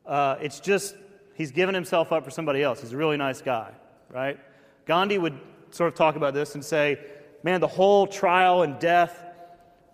uh, 0.05 0.35
it's 0.41 0.59
just 0.59 0.95
he's 1.35 1.51
given 1.51 1.75
himself 1.75 2.11
up 2.11 2.23
for 2.23 2.31
somebody 2.31 2.63
else. 2.63 2.81
He's 2.81 2.93
a 2.93 2.97
really 2.97 3.17
nice 3.17 3.41
guy, 3.41 3.71
right? 4.09 4.39
Gandhi 4.85 5.17
would 5.17 5.39
sort 5.69 5.87
of 5.87 5.95
talk 5.95 6.15
about 6.15 6.33
this 6.33 6.55
and 6.55 6.63
say, 6.63 6.99
man, 7.43 7.61
the 7.61 7.67
whole 7.67 8.07
trial 8.07 8.63
and 8.63 8.79
death 8.79 9.23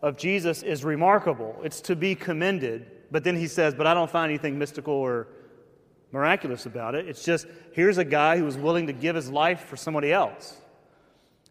of 0.01 0.17
Jesus 0.17 0.63
is 0.63 0.83
remarkable. 0.83 1.59
It's 1.63 1.81
to 1.81 1.95
be 1.95 2.15
commended. 2.15 2.91
But 3.11 3.23
then 3.23 3.35
he 3.35 3.47
says, 3.47 3.73
but 3.73 3.87
I 3.87 3.93
don't 3.93 4.09
find 4.09 4.29
anything 4.29 4.59
mystical 4.59 4.93
or 4.93 5.27
miraculous 6.11 6.65
about 6.65 6.95
it. 6.95 7.07
It's 7.07 7.23
just 7.23 7.47
here's 7.73 7.97
a 7.97 8.05
guy 8.05 8.37
who 8.37 8.45
was 8.45 8.57
willing 8.57 8.87
to 8.87 8.93
give 8.93 9.15
his 9.15 9.29
life 9.29 9.61
for 9.61 9.75
somebody 9.75 10.11
else. 10.11 10.55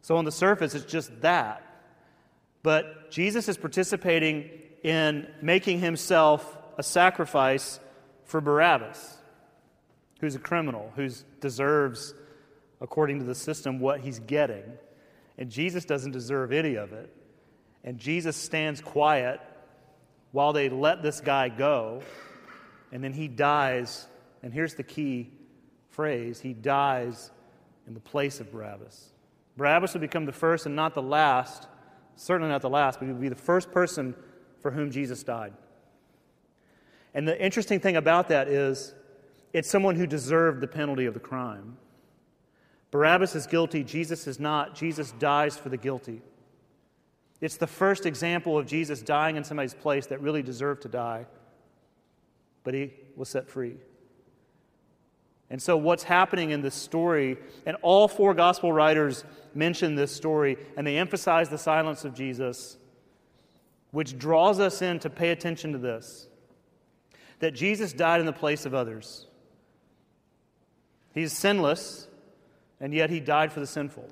So 0.02 0.16
on 0.16 0.24
the 0.24 0.32
surface, 0.32 0.74
it's 0.74 0.84
just 0.84 1.20
that. 1.22 1.62
But 2.62 3.10
Jesus 3.10 3.48
is 3.48 3.56
participating 3.56 4.50
in 4.82 5.26
making 5.42 5.80
himself 5.80 6.56
a 6.78 6.82
sacrifice 6.82 7.80
for 8.24 8.40
Barabbas, 8.40 9.18
who's 10.20 10.34
a 10.34 10.38
criminal, 10.38 10.92
who 10.96 11.08
deserves, 11.40 12.14
according 12.80 13.18
to 13.20 13.24
the 13.24 13.34
system, 13.34 13.80
what 13.80 14.00
he's 14.00 14.18
getting. 14.20 14.64
And 15.38 15.50
Jesus 15.50 15.84
doesn't 15.84 16.12
deserve 16.12 16.52
any 16.52 16.74
of 16.74 16.92
it. 16.92 17.12
And 17.86 17.98
Jesus 17.98 18.36
stands 18.36 18.80
quiet 18.80 19.40
while 20.32 20.52
they 20.52 20.68
let 20.68 21.02
this 21.02 21.20
guy 21.20 21.48
go. 21.48 22.02
And 22.92 23.02
then 23.02 23.12
he 23.12 23.28
dies. 23.28 24.06
And 24.42 24.52
here's 24.52 24.74
the 24.74 24.82
key 24.82 25.30
phrase 25.90 26.40
he 26.40 26.52
dies 26.52 27.30
in 27.86 27.94
the 27.94 28.00
place 28.00 28.40
of 28.40 28.52
Barabbas. 28.52 29.12
Barabbas 29.56 29.94
would 29.94 30.02
become 30.02 30.26
the 30.26 30.32
first 30.32 30.66
and 30.66 30.76
not 30.76 30.94
the 30.94 31.02
last, 31.02 31.68
certainly 32.16 32.50
not 32.50 32.60
the 32.60 32.68
last, 32.68 32.98
but 32.98 33.06
he 33.06 33.12
would 33.12 33.22
be 33.22 33.28
the 33.28 33.34
first 33.34 33.70
person 33.70 34.14
for 34.60 34.70
whom 34.70 34.90
Jesus 34.90 35.22
died. 35.22 35.54
And 37.14 37.26
the 37.26 37.40
interesting 37.42 37.80
thing 37.80 37.96
about 37.96 38.28
that 38.28 38.48
is 38.48 38.94
it's 39.52 39.70
someone 39.70 39.96
who 39.96 40.06
deserved 40.06 40.60
the 40.60 40.66
penalty 40.66 41.06
of 41.06 41.14
the 41.14 41.20
crime. 41.20 41.78
Barabbas 42.90 43.34
is 43.34 43.46
guilty, 43.46 43.84
Jesus 43.84 44.26
is 44.26 44.38
not. 44.38 44.74
Jesus 44.74 45.12
dies 45.12 45.56
for 45.56 45.70
the 45.70 45.76
guilty. 45.76 46.20
It's 47.40 47.56
the 47.56 47.66
first 47.66 48.06
example 48.06 48.58
of 48.58 48.66
Jesus 48.66 49.02
dying 49.02 49.36
in 49.36 49.44
somebody's 49.44 49.74
place 49.74 50.06
that 50.06 50.20
really 50.20 50.42
deserved 50.42 50.82
to 50.82 50.88
die, 50.88 51.26
but 52.64 52.74
he 52.74 52.92
was 53.14 53.28
set 53.28 53.48
free. 53.48 53.76
And 55.48 55.62
so, 55.62 55.76
what's 55.76 56.02
happening 56.02 56.50
in 56.50 56.62
this 56.62 56.74
story, 56.74 57.36
and 57.66 57.76
all 57.82 58.08
four 58.08 58.34
gospel 58.34 58.72
writers 58.72 59.24
mention 59.54 59.94
this 59.94 60.14
story, 60.14 60.56
and 60.76 60.86
they 60.86 60.96
emphasize 60.96 61.48
the 61.48 61.58
silence 61.58 62.04
of 62.04 62.14
Jesus, 62.14 62.78
which 63.92 64.18
draws 64.18 64.58
us 64.58 64.82
in 64.82 64.98
to 65.00 65.10
pay 65.10 65.30
attention 65.30 65.72
to 65.72 65.78
this 65.78 66.28
that 67.38 67.52
Jesus 67.52 67.92
died 67.92 68.20
in 68.20 68.26
the 68.26 68.32
place 68.32 68.64
of 68.64 68.74
others. 68.74 69.26
He's 71.12 71.32
sinless, 71.32 72.08
and 72.80 72.94
yet 72.94 73.10
he 73.10 73.20
died 73.20 73.52
for 73.52 73.60
the 73.60 73.66
sinful. 73.66 74.08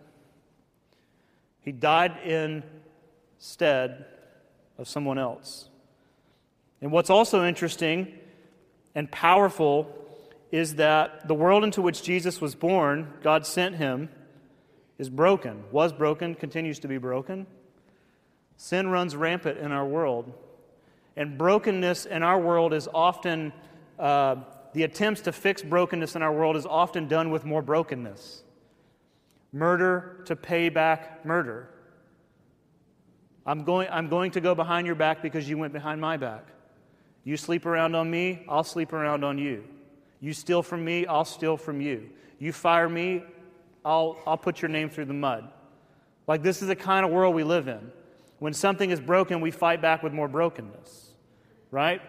He 1.61 1.73
died 1.73 2.19
in 2.25 2.63
stead 3.44 4.07
of 4.78 4.88
someone 4.88 5.18
else. 5.18 5.68
And 6.80 6.90
what's 6.90 7.11
also 7.11 7.44
interesting 7.44 8.18
and 8.94 9.11
powerful 9.11 9.94
is 10.50 10.76
that 10.76 11.28
the 11.28 11.35
world 11.35 11.62
into 11.62 11.83
which 11.83 12.02
Jesus 12.02 12.40
was 12.40 12.54
born, 12.54 13.12
God 13.22 13.44
sent 13.44 13.76
him, 13.76 14.09
is 14.96 15.11
broken, 15.11 15.62
was 15.70 15.92
broken, 15.92 16.35
continues 16.35 16.78
to 16.80 16.88
be 16.88 16.96
broken. 16.96 17.46
Sin 18.57 18.88
runs 18.88 19.14
rampant 19.14 19.59
in 19.59 19.72
our 19.72 19.85
world. 19.85 20.33
And 21.14 21.37
brokenness 21.37 22.07
in 22.07 22.22
our 22.22 22.40
world 22.40 22.72
is 22.72 22.88
often, 22.94 23.52
uh, 23.98 24.37
the 24.72 24.85
attempts 24.85 25.20
to 25.22 25.33
fix 25.33 25.61
brokenness 25.61 26.16
in 26.16 26.22
our 26.22 26.33
world 26.33 26.57
is 26.57 26.64
often 26.64 27.09
done 27.09 27.30
with 27.30 27.44
more 27.44 27.61
brokenness. 27.61 28.42
Murder 29.52 30.22
to 30.24 30.35
pay 30.35 30.70
back 30.70 31.26
murder. 31.26 31.68
I'm 33.46 33.64
going, 33.64 33.88
I'm 33.90 34.09
going 34.09 34.30
to 34.33 34.40
go 34.40 34.54
behind 34.54 34.87
your 34.87 34.96
back 34.96 35.22
because 35.22 35.48
you 35.48 35.59
went 35.59 35.72
behind 35.72 36.00
my 36.00 36.16
back. 36.16 36.46
You 37.24 37.37
sleep 37.37 37.66
around 37.66 37.94
on 37.94 38.11
me, 38.11 38.44
I'll 38.48 38.64
sleep 38.64 38.92
around 38.92 39.24
on 39.24 39.38
you. 39.38 39.64
You 40.20 40.33
steal 40.33 40.62
from 40.62 40.85
me, 40.85 41.07
I'll 41.07 41.24
steal 41.24 41.57
from 41.57 41.80
you. 41.80 42.11
You 42.38 42.52
fire 42.52 42.88
me, 42.88 43.22
I'll, 43.85 44.18
I'll 44.26 44.38
put 44.38 44.62
your 44.62 44.70
name 44.70 44.88
through 44.88 45.07
the 45.07 45.14
mud. 45.14 45.50
Like, 46.26 46.42
this 46.42 46.62
is 46.62 46.68
the 46.68 46.76
kind 46.76 47.04
of 47.04 47.12
world 47.12 47.35
we 47.35 47.44
live 47.44 47.68
in. 47.68 47.92
When 48.38 48.52
something 48.54 48.90
is 48.90 49.00
broken, 49.00 49.40
we 49.40 49.50
fight 49.50 49.83
back 49.83 50.02
with 50.02 50.12
more 50.12 50.28
brokenness, 50.28 51.12
right? 51.70 52.00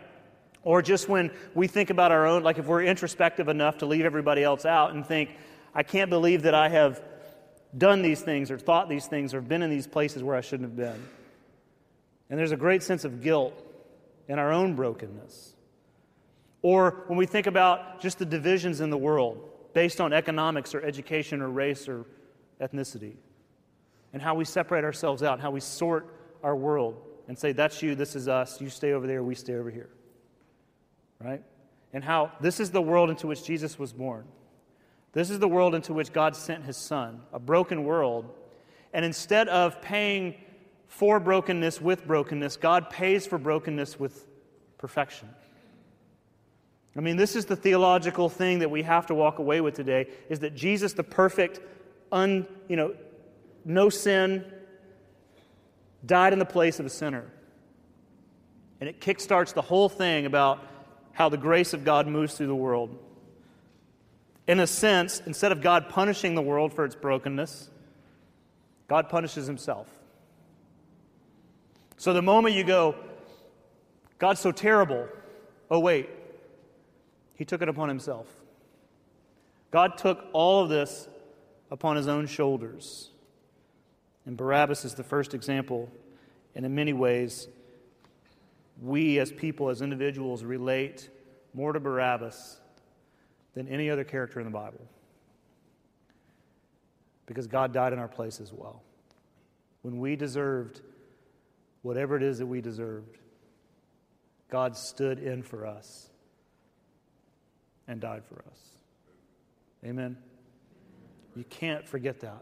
Or 0.64 0.82
just 0.82 1.08
when 1.08 1.32
we 1.54 1.68
think 1.68 1.90
about 1.90 2.12
our 2.12 2.26
own, 2.26 2.44
like 2.44 2.58
if 2.58 2.66
we're 2.66 2.84
introspective 2.84 3.50
enough 3.50 3.78
to 3.80 3.86
leave 3.86 4.06
everybody 4.06 4.44
else 4.44 4.66
out 4.66 4.94
and 4.94 5.06
think, 5.06 5.30
I 5.74 5.84
can't 5.84 6.10
believe 6.10 6.44
that 6.44 6.56
I 6.56 6.70
have 6.70 7.04
done 7.78 8.02
these 8.02 8.22
things 8.22 8.50
or 8.50 8.58
thought 8.58 8.90
these 8.90 9.06
things 9.06 9.34
or 9.34 9.42
been 9.42 9.62
in 9.62 9.70
these 9.70 9.88
places 9.88 10.24
where 10.24 10.36
I 10.36 10.42
shouldn't 10.42 10.70
have 10.70 10.78
been. 10.78 11.08
And 12.30 12.40
there's 12.40 12.52
a 12.52 12.58
great 12.58 12.84
sense 12.84 13.06
of 13.06 13.22
guilt 13.22 13.54
in 14.28 14.40
our 14.40 14.52
own 14.52 14.76
brokenness. 14.76 15.56
Or 16.62 17.04
when 17.08 17.18
we 17.18 17.26
think 17.26 17.46
about 17.46 18.02
just 18.02 18.18
the 18.18 18.26
divisions 18.26 18.82
in 18.82 18.90
the 18.90 18.98
world 18.98 19.50
based 19.74 20.02
on 20.02 20.14
economics 20.14 20.74
or 20.74 20.82
education 20.82 21.42
or 21.42 21.50
race 21.50 21.88
or 21.88 22.06
ethnicity, 22.60 23.16
and 24.14 24.22
how 24.22 24.34
we 24.34 24.46
separate 24.46 24.84
ourselves 24.84 25.22
out, 25.22 25.40
how 25.40 25.52
we 25.52 25.60
sort 25.60 26.08
our 26.42 26.56
world 26.56 26.96
and 27.28 27.38
say, 27.38 27.52
that's 27.52 27.82
you, 27.84 27.96
this 27.96 28.16
is 28.16 28.28
us, 28.28 28.62
you 28.62 28.70
stay 28.70 28.94
over 28.94 29.06
there, 29.06 29.22
we 29.22 29.36
stay 29.36 29.56
over 29.56 29.70
here. 29.70 29.90
Right? 31.20 31.44
And 31.94 32.04
how 32.04 32.32
this 32.40 32.60
is 32.60 32.72
the 32.72 32.82
world 32.82 33.10
into 33.10 33.28
which 33.28 33.44
Jesus 33.44 33.78
was 33.78 33.94
born. 33.94 34.26
This 35.14 35.30
is 35.30 35.40
the 35.40 35.48
world 35.48 35.76
into 35.76 35.94
which 35.94 36.12
God 36.12 36.36
sent 36.36 36.64
his 36.64 36.78
son, 36.78 37.22
a 37.32 37.40
broken 37.40 37.84
world. 37.84 38.34
And 38.94 39.06
instead 39.06 39.48
of 39.50 39.82
paying 39.82 40.36
for 40.88 41.20
brokenness 41.20 41.82
with 41.82 42.06
brokenness. 42.06 42.58
God 42.58 42.90
pays 42.90 43.26
for 43.26 43.38
brokenness 43.38 44.00
with 44.00 44.26
perfection. 44.78 45.30
I 46.98 47.02
mean, 47.02 47.18
this 47.18 47.36
is 47.36 47.46
the 47.46 47.56
theological 47.56 48.30
thing 48.30 48.60
that 48.60 48.72
we 48.72 48.84
have 48.84 49.08
to 49.08 49.16
walk 49.16 49.40
away 49.40 49.60
with 49.60 49.74
today 49.74 50.08
is 50.30 50.40
that 50.40 50.56
Jesus, 50.56 50.94
the 50.94 51.04
perfect, 51.04 51.60
un, 52.12 52.48
you 52.70 52.78
know, 52.78 52.96
no 53.66 53.90
sin, 53.90 54.46
died 56.06 56.32
in 56.32 56.40
the 56.40 56.46
place 56.46 56.80
of 56.80 56.86
a 56.86 56.90
sinner. 56.90 57.26
And 58.80 58.88
it 58.88 59.02
kickstarts 59.02 59.54
the 59.54 59.62
whole 59.62 59.90
thing 59.90 60.26
about 60.26 60.66
how 61.12 61.30
the 61.30 61.38
grace 61.38 61.74
of 61.74 61.84
God 61.84 62.08
moves 62.08 62.36
through 62.36 62.48
the 62.48 62.56
world. 62.56 62.98
In 64.48 64.60
a 64.60 64.68
sense, 64.68 65.22
instead 65.26 65.52
of 65.52 65.62
God 65.62 65.90
punishing 65.90 66.36
the 66.36 66.42
world 66.42 66.74
for 66.74 66.86
its 66.86 66.96
brokenness, 66.96 67.70
God 68.88 69.10
punishes 69.10 69.48
himself. 69.48 69.88
So 71.98 72.14
the 72.14 72.22
moment 72.22 72.56
you 72.56 72.64
go, 72.64 72.96
God's 74.20 74.40
so 74.40 74.52
terrible, 74.52 75.08
oh, 75.70 75.80
wait, 75.80 76.10
he 77.36 77.46
took 77.46 77.62
it 77.62 77.70
upon 77.70 77.90
himself. 77.90 78.28
God 79.72 79.98
took 79.98 80.26
all 80.34 80.64
of 80.64 80.70
this 80.70 81.08
upon 81.70 81.96
his 81.96 82.08
own 82.08 82.28
shoulders. 82.28 83.10
And 84.26 84.38
Barabbas 84.38 84.86
is 84.86 84.94
the 84.94 85.04
first 85.04 85.34
example. 85.34 85.90
And 86.56 86.66
in 86.66 86.74
many 86.74 86.94
ways, 86.94 87.48
we 88.82 89.20
as 89.20 89.32
people, 89.32 89.70
as 89.70 89.82
individuals, 89.82 90.44
relate 90.44 91.10
more 91.54 91.74
to 91.74 91.80
Barabbas 91.80 92.58
than 93.54 93.68
any 93.68 93.90
other 93.90 94.04
character 94.04 94.40
in 94.40 94.46
the 94.46 94.52
Bible. 94.52 94.82
Because 97.26 97.48
God 97.48 97.74
died 97.74 97.94
in 97.94 98.00
our 98.00 98.08
place 98.08 98.40
as 98.40 98.54
well. 98.54 98.82
When 99.82 100.00
we 100.00 100.16
deserved 100.16 100.82
whatever 101.86 102.18
it 102.18 102.24
is 102.24 102.40
that 102.40 102.48
we 102.48 102.62
deserved. 102.62 103.20
God 104.50 104.76
stood 104.76 105.20
in 105.20 105.44
for 105.44 105.68
us 105.68 106.10
and 107.88 108.02
died 108.02 108.24
for 108.26 108.44
us. 108.50 108.60
Amen. 109.86 110.18
You 111.36 111.44
can't 111.48 111.88
forget 111.88 112.22
that. 112.22 112.42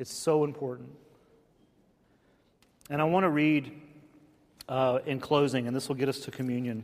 It's 0.00 0.12
so 0.12 0.42
important. 0.42 0.88
And 2.90 3.00
I 3.00 3.04
want 3.04 3.22
to 3.22 3.30
read 3.30 3.80
uh, 4.68 4.98
in 5.06 5.20
closing, 5.20 5.68
and 5.68 5.76
this 5.76 5.88
will 5.88 5.94
get 5.94 6.08
us 6.08 6.18
to 6.20 6.32
communion. 6.32 6.82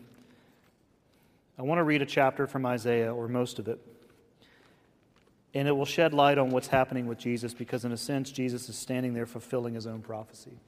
I 1.58 1.62
want 1.62 1.80
to 1.80 1.84
read 1.84 2.00
a 2.00 2.06
chapter 2.06 2.46
from 2.46 2.64
Isaiah, 2.64 3.12
or 3.12 3.26
most 3.26 3.58
of 3.58 3.66
it. 3.66 3.80
And 5.52 5.66
it 5.66 5.72
will 5.72 5.84
shed 5.84 6.14
light 6.14 6.38
on 6.38 6.50
what's 6.50 6.68
happening 6.68 7.08
with 7.08 7.18
Jesus 7.18 7.52
because, 7.54 7.84
in 7.84 7.90
a 7.90 7.96
sense, 7.96 8.30
Jesus 8.30 8.68
is 8.68 8.76
standing 8.76 9.14
there 9.14 9.26
fulfilling 9.26 9.74
his 9.74 9.88
own 9.88 10.00
prophecy. 10.00 10.60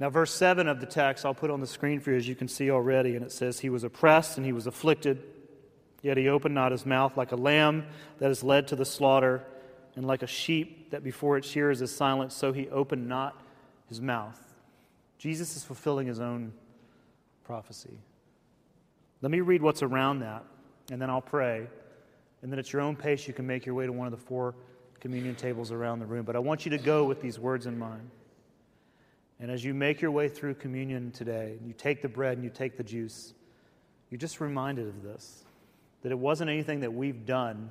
Now, 0.00 0.08
verse 0.08 0.32
7 0.32 0.66
of 0.66 0.80
the 0.80 0.86
text, 0.86 1.26
I'll 1.26 1.34
put 1.34 1.50
on 1.50 1.60
the 1.60 1.66
screen 1.66 2.00
for 2.00 2.10
you 2.10 2.16
as 2.16 2.26
you 2.26 2.34
can 2.34 2.48
see 2.48 2.70
already, 2.70 3.16
and 3.16 3.24
it 3.24 3.30
says, 3.30 3.60
He 3.60 3.68
was 3.68 3.84
oppressed 3.84 4.38
and 4.38 4.46
he 4.46 4.52
was 4.52 4.66
afflicted, 4.66 5.22
yet 6.00 6.16
he 6.16 6.26
opened 6.26 6.54
not 6.54 6.72
his 6.72 6.86
mouth 6.86 7.18
like 7.18 7.32
a 7.32 7.36
lamb 7.36 7.84
that 8.18 8.30
is 8.30 8.42
led 8.42 8.66
to 8.68 8.76
the 8.76 8.86
slaughter, 8.86 9.44
and 9.96 10.06
like 10.06 10.22
a 10.22 10.26
sheep 10.26 10.90
that 10.90 11.04
before 11.04 11.36
its 11.36 11.46
shears 11.46 11.82
is 11.82 11.94
silent, 11.94 12.32
so 12.32 12.50
he 12.50 12.66
opened 12.70 13.08
not 13.08 13.38
his 13.88 14.00
mouth. 14.00 14.40
Jesus 15.18 15.54
is 15.54 15.64
fulfilling 15.64 16.06
his 16.06 16.18
own 16.18 16.54
prophecy. 17.44 17.98
Let 19.20 19.30
me 19.30 19.42
read 19.42 19.60
what's 19.60 19.82
around 19.82 20.20
that, 20.20 20.44
and 20.90 21.02
then 21.02 21.10
I'll 21.10 21.20
pray. 21.20 21.66
And 22.40 22.50
then 22.50 22.58
at 22.58 22.72
your 22.72 22.80
own 22.80 22.96
pace, 22.96 23.28
you 23.28 23.34
can 23.34 23.46
make 23.46 23.66
your 23.66 23.74
way 23.74 23.84
to 23.84 23.92
one 23.92 24.06
of 24.06 24.12
the 24.12 24.24
four 24.24 24.54
communion 24.98 25.34
tables 25.34 25.70
around 25.70 25.98
the 25.98 26.06
room. 26.06 26.24
But 26.24 26.36
I 26.36 26.38
want 26.38 26.64
you 26.64 26.70
to 26.70 26.78
go 26.78 27.04
with 27.04 27.20
these 27.20 27.38
words 27.38 27.66
in 27.66 27.78
mind. 27.78 28.08
And 29.40 29.50
as 29.50 29.64
you 29.64 29.72
make 29.72 30.02
your 30.02 30.10
way 30.10 30.28
through 30.28 30.54
communion 30.54 31.12
today, 31.12 31.58
you 31.64 31.72
take 31.72 32.02
the 32.02 32.08
bread 32.08 32.34
and 32.34 32.44
you 32.44 32.50
take 32.50 32.76
the 32.76 32.84
juice, 32.84 33.32
you're 34.10 34.18
just 34.18 34.40
reminded 34.40 34.86
of 34.86 35.02
this 35.02 35.44
that 36.02 36.12
it 36.12 36.18
wasn't 36.18 36.48
anything 36.48 36.80
that 36.80 36.92
we've 36.92 37.26
done 37.26 37.70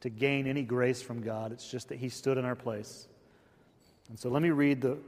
to 0.00 0.08
gain 0.08 0.46
any 0.46 0.62
grace 0.62 1.02
from 1.02 1.22
God, 1.22 1.50
it's 1.50 1.68
just 1.68 1.88
that 1.88 1.98
He 1.98 2.08
stood 2.08 2.38
in 2.38 2.44
our 2.44 2.54
place. 2.54 3.08
And 4.08 4.18
so 4.18 4.28
let 4.28 4.42
me 4.42 4.50
read 4.50 4.80
the, 4.80 4.98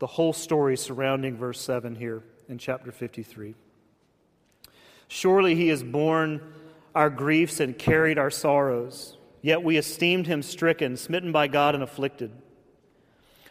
the 0.00 0.06
whole 0.06 0.32
story 0.32 0.76
surrounding 0.76 1.36
verse 1.36 1.60
7 1.60 1.94
here 1.94 2.24
in 2.48 2.58
chapter 2.58 2.90
53. 2.90 3.54
Surely 5.06 5.54
He 5.54 5.68
has 5.68 5.84
borne 5.84 6.40
our 6.94 7.10
griefs 7.10 7.60
and 7.60 7.78
carried 7.78 8.18
our 8.18 8.30
sorrows, 8.30 9.16
yet 9.42 9.62
we 9.62 9.76
esteemed 9.76 10.26
Him 10.26 10.42
stricken, 10.42 10.96
smitten 10.96 11.30
by 11.30 11.46
God, 11.46 11.74
and 11.74 11.84
afflicted. 11.84 12.32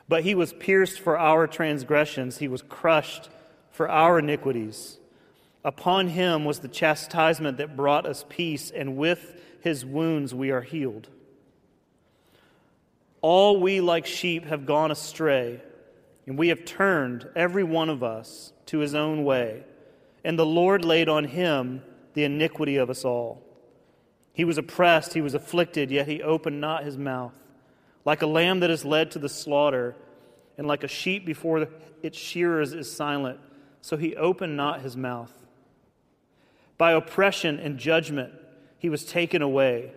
But 0.08 0.24
he 0.24 0.36
was 0.36 0.54
pierced 0.54 1.00
for 1.00 1.18
our 1.18 1.48
transgressions, 1.48 2.38
he 2.38 2.48
was 2.48 2.62
crushed 2.62 3.30
for 3.72 3.90
our 3.90 4.20
iniquities. 4.20 4.98
Upon 5.64 6.08
him 6.08 6.46
was 6.46 6.60
the 6.60 6.68
chastisement 6.70 7.58
that 7.58 7.76
brought 7.76 8.06
us 8.06 8.26
peace, 8.30 8.72
and 8.72 8.96
with 8.96 9.42
his 9.62 9.86
wounds 9.86 10.34
we 10.34 10.50
are 10.50 10.62
healed. 10.62 11.10
All 13.22 13.60
we 13.60 13.82
like 13.82 14.06
sheep 14.06 14.46
have 14.46 14.66
gone 14.66 14.92
astray, 14.92 15.62
and 16.26 16.38
we 16.38 16.48
have 16.50 16.64
turned, 16.64 17.28
every 17.36 17.64
one 17.64 17.90
of 17.90 18.04
us, 18.04 18.54
to 18.68 18.80
his 18.80 18.96
own 18.96 19.24
way. 19.26 19.64
And 20.24 20.38
the 20.40 20.46
Lord 20.46 20.86
laid 20.86 21.10
on 21.10 21.26
him 21.26 21.82
the 22.14 22.24
iniquity 22.24 22.78
of 22.78 22.90
us 22.90 23.04
all. 23.04 23.44
He 24.34 24.46
was 24.46 24.58
oppressed, 24.58 25.14
he 25.14 25.22
was 25.22 25.34
afflicted, 25.34 25.92
yet 25.92 26.08
he 26.08 26.22
opened 26.22 26.62
not 26.62 26.84
his 26.84 26.98
mouth. 26.98 27.34
Like 28.08 28.22
a 28.22 28.26
lamb 28.26 28.62
that 28.62 28.70
is 28.70 28.86
led 28.86 29.12
to 29.12 29.20
the 29.20 29.28
slaughter, 29.28 29.94
and 30.58 30.66
like 30.66 30.86
a 30.86 30.88
sheep 30.88 31.26
before 31.26 31.68
its 32.02 32.18
shearers 32.18 32.72
is 32.72 32.90
silent, 32.90 33.38
so 33.82 33.98
he 33.98 34.16
opened 34.16 34.56
not 34.56 34.80
his 34.80 34.96
mouth. 34.96 35.34
By 36.78 36.94
oppression 36.94 37.60
and 37.60 37.78
judgment 37.78 38.32
he 38.80 38.88
was 38.88 39.04
taken 39.04 39.42
away. 39.42 39.92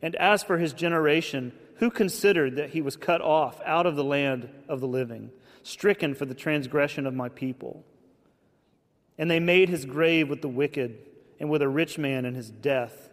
And 0.00 0.14
as 0.14 0.44
for 0.44 0.58
his 0.58 0.72
generation, 0.72 1.50
who 1.78 1.90
considered 1.90 2.54
that 2.54 2.70
he 2.70 2.82
was 2.82 2.94
cut 2.94 3.20
off 3.20 3.60
out 3.66 3.84
of 3.84 3.96
the 3.96 4.04
land 4.04 4.48
of 4.68 4.78
the 4.78 4.86
living, 4.86 5.32
stricken 5.64 6.14
for 6.14 6.26
the 6.26 6.34
transgression 6.36 7.04
of 7.04 7.14
my 7.14 7.30
people? 7.30 7.84
And 9.18 9.28
they 9.28 9.40
made 9.40 9.68
his 9.68 9.86
grave 9.86 10.28
with 10.28 10.40
the 10.40 10.46
wicked 10.46 10.98
and 11.40 11.50
with 11.50 11.62
a 11.62 11.68
rich 11.68 11.98
man 11.98 12.26
in 12.26 12.36
his 12.36 12.48
death, 12.48 13.10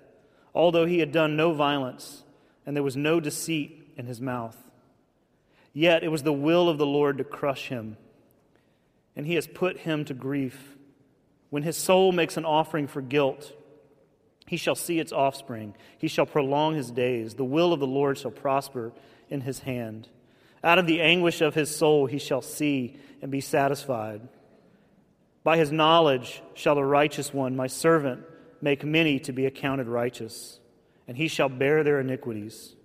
although 0.53 0.85
he 0.85 0.99
had 0.99 1.11
done 1.11 1.35
no 1.35 1.53
violence, 1.53 2.21
and 2.67 2.75
there 2.75 2.83
was 2.83 2.95
no 2.95 3.19
deceit 3.19 3.76
in 3.97 4.05
his 4.05 4.21
mouth. 4.21 4.55
Yet 5.73 6.03
it 6.03 6.09
was 6.09 6.23
the 6.23 6.33
will 6.33 6.69
of 6.69 6.77
the 6.77 6.85
Lord 6.85 7.17
to 7.17 7.23
crush 7.23 7.67
him, 7.67 7.97
and 9.15 9.25
he 9.25 9.35
has 9.35 9.47
put 9.47 9.79
him 9.79 10.05
to 10.05 10.13
grief. 10.13 10.77
When 11.49 11.63
his 11.63 11.75
soul 11.77 12.11
makes 12.11 12.37
an 12.37 12.45
offering 12.45 12.87
for 12.87 13.01
guilt, 13.01 13.53
he 14.47 14.57
shall 14.57 14.75
see 14.75 14.99
its 14.99 15.11
offspring. 15.11 15.75
He 15.97 16.07
shall 16.07 16.25
prolong 16.25 16.75
his 16.75 16.89
days. 16.89 17.33
The 17.33 17.43
will 17.43 17.73
of 17.73 17.79
the 17.79 17.87
Lord 17.87 18.17
shall 18.17 18.31
prosper 18.31 18.93
in 19.29 19.41
his 19.41 19.59
hand. 19.59 20.07
Out 20.63 20.79
of 20.79 20.87
the 20.87 21.01
anguish 21.01 21.41
of 21.41 21.53
his 21.53 21.75
soul 21.75 22.05
he 22.05 22.17
shall 22.17 22.41
see 22.41 22.97
and 23.21 23.29
be 23.29 23.41
satisfied. 23.41 24.21
By 25.43 25.57
his 25.57 25.71
knowledge 25.71 26.41
shall 26.53 26.75
the 26.75 26.83
righteous 26.83 27.33
one, 27.33 27.55
my 27.55 27.67
servant, 27.67 28.23
make 28.61 28.83
many 28.83 29.19
to 29.19 29.31
be 29.31 29.45
accounted 29.45 29.87
righteous, 29.87 30.59
and 31.07 31.15
he 31.17 31.27
shall 31.27 31.49
bear 31.49 31.83
their 31.83 31.99
iniquities. 31.99 32.75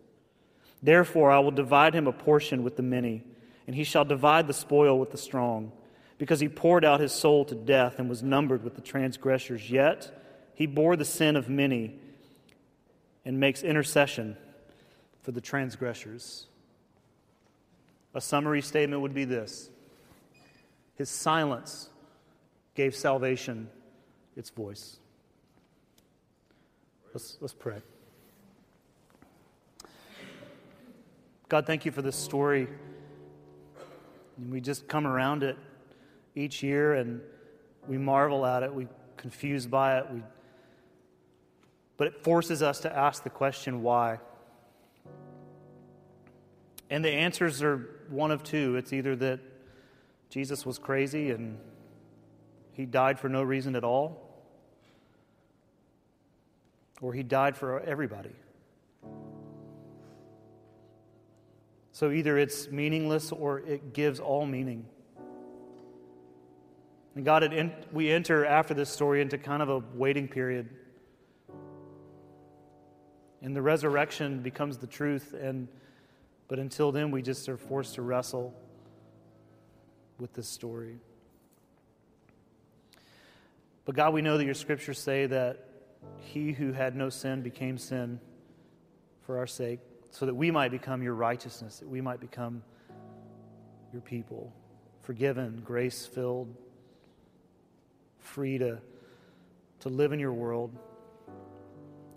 Therefore, 0.83 1.31
I 1.31 1.39
will 1.39 1.53
divide 1.53 1.95
him 1.95 2.07
a 2.07 2.13
portion 2.13 2.63
with 2.63 2.77
the 2.77 2.83
many, 2.83 3.23
and 3.67 3.77
he 3.77 3.85
shall 3.85 4.05
divide 4.05 4.47
the 4.49 4.55
spoil 4.55 4.99
with 4.99 5.13
the 5.13 5.19
strong, 5.19 5.73
because 6.19 6.41
he 6.41 6.49
poured 6.49 6.85
out 6.85 7.01
his 7.01 7.13
soul 7.13 7.45
to 7.45 7.55
death 7.55 7.99
and 7.99 8.09
was 8.09 8.23
numbered 8.23 8.65
with 8.65 8.75
the 8.75 8.81
transgressors. 8.81 9.71
Yet 9.71 10.13
he 10.55 10.67
bore 10.67 10.97
the 10.97 11.05
sin 11.05 11.37
of 11.37 11.49
many 11.49 11.95
and 13.25 13.39
makes 13.39 13.63
intercession 13.63 14.37
for 15.23 15.31
the 15.31 15.41
transgressors. 15.41 16.47
A 18.15 18.21
summary 18.21 18.61
statement 18.61 19.03
would 19.03 19.15
be 19.15 19.25
this 19.25 19.71
His 20.97 21.09
silence 21.09 21.89
gave 22.75 22.95
salvation 22.95 23.69
its 24.37 24.51
voice. 24.51 24.99
Let's, 27.15 27.37
let's 27.41 27.55
pray. 27.55 27.83
God, 31.53 31.67
thank 31.67 31.85
you 31.85 31.93
for 31.93 32.01
this 32.01 32.17
story. 32.17 32.67
And 34.39 34.51
we 34.51 34.63
just 34.63 34.89
come 34.89 35.07
around 35.07 35.43
it 35.43 35.59
each 36.35 36.63
year 36.63 36.95
and 36.95 37.21
we 37.87 37.99
marvel 37.99 38.47
at 38.47 38.63
it, 38.63 38.75
we 38.75 38.89
confused 39.19 39.71
by 39.71 39.99
it, 39.99 40.11
we 40.11 40.23
but 41.99 42.07
it 42.07 42.25
forces 42.25 42.63
us 42.63 42.81
to 42.81 42.97
ask 42.97 43.23
the 43.23 43.29
question 43.29 43.83
why. 43.83 44.19
And 46.89 47.05
the 47.05 47.11
answers 47.11 47.63
are 47.63 47.87
one 48.09 48.31
of 48.31 48.43
two. 48.43 48.77
It's 48.77 48.95
either 48.95 49.15
that 49.17 49.41
Jesus 50.31 50.65
was 50.65 50.79
crazy 50.79 51.33
and 51.33 51.59
he 52.73 52.87
died 52.87 53.21
for 53.21 53.29
no 53.29 53.43
reason 53.43 53.77
at 53.77 53.85
all, 53.85 54.43
or 57.03 57.13
he 57.13 57.23
died 57.23 57.59
for 57.59 57.81
everybody. 57.81 58.33
So 61.93 62.11
either 62.11 62.39
it's 62.39 62.71
meaningless 62.71 63.33
or 63.33 63.61
it 63.61 63.93
gives 63.93 64.19
all 64.19 64.47
meaning. 64.47 64.87
And 67.15 67.25
God, 67.25 67.75
we 67.93 68.11
enter 68.11 68.47
after 68.47 68.73
this 68.73 68.89
story 68.89 69.21
into 69.21 69.37
kind 69.37 69.63
of 69.63 69.69
a 69.69 69.79
waiting 69.95 70.27
period. 70.27 70.71
And 73.43 73.55
the 73.55 73.61
resurrection 73.61 74.41
becomes 74.41 74.79
the 74.79 74.87
truth, 74.87 75.35
and 75.39 75.69
but 76.49 76.59
until 76.59 76.93
then, 76.93 77.11
we 77.11 77.23
just 77.23 77.49
are 77.49 77.57
forced 77.57 77.95
to 77.97 78.03
wrestle 78.03 78.55
with 80.19 80.33
this 80.33 80.49
story. 80.49 80.99
But 83.85 83.97
God, 83.97 84.15
we 84.15 84.23
know 84.23 84.39
that 84.39 84.45
your 84.45 84.55
scriptures 84.55 84.99
say 84.99 85.27
that 85.27 85.67
he 86.19 86.53
who 86.53 86.73
had 86.73 86.95
no 86.95 87.11
sin 87.11 87.43
became 87.43 87.77
sin 87.77 88.21
for 89.27 89.39
our 89.39 89.47
sake 89.47 89.81
so 90.13 90.27
that 90.27 90.35
we 90.35 90.51
might 90.51 90.71
become 90.71 91.03
your 91.03 91.15
righteousness, 91.15 91.79
that 91.79 91.89
we 91.89 92.03
might 92.03 92.21
become 92.21 92.63
your 93.93 94.03
people, 94.03 94.53
forgiven, 95.01 95.63
grace 95.65 96.05
filled, 96.05 96.55
free 98.19 98.59
to, 98.59 98.79
to 99.81 99.89
live 99.89 100.13
in 100.13 100.21
your 100.21 100.35
world 100.35 100.71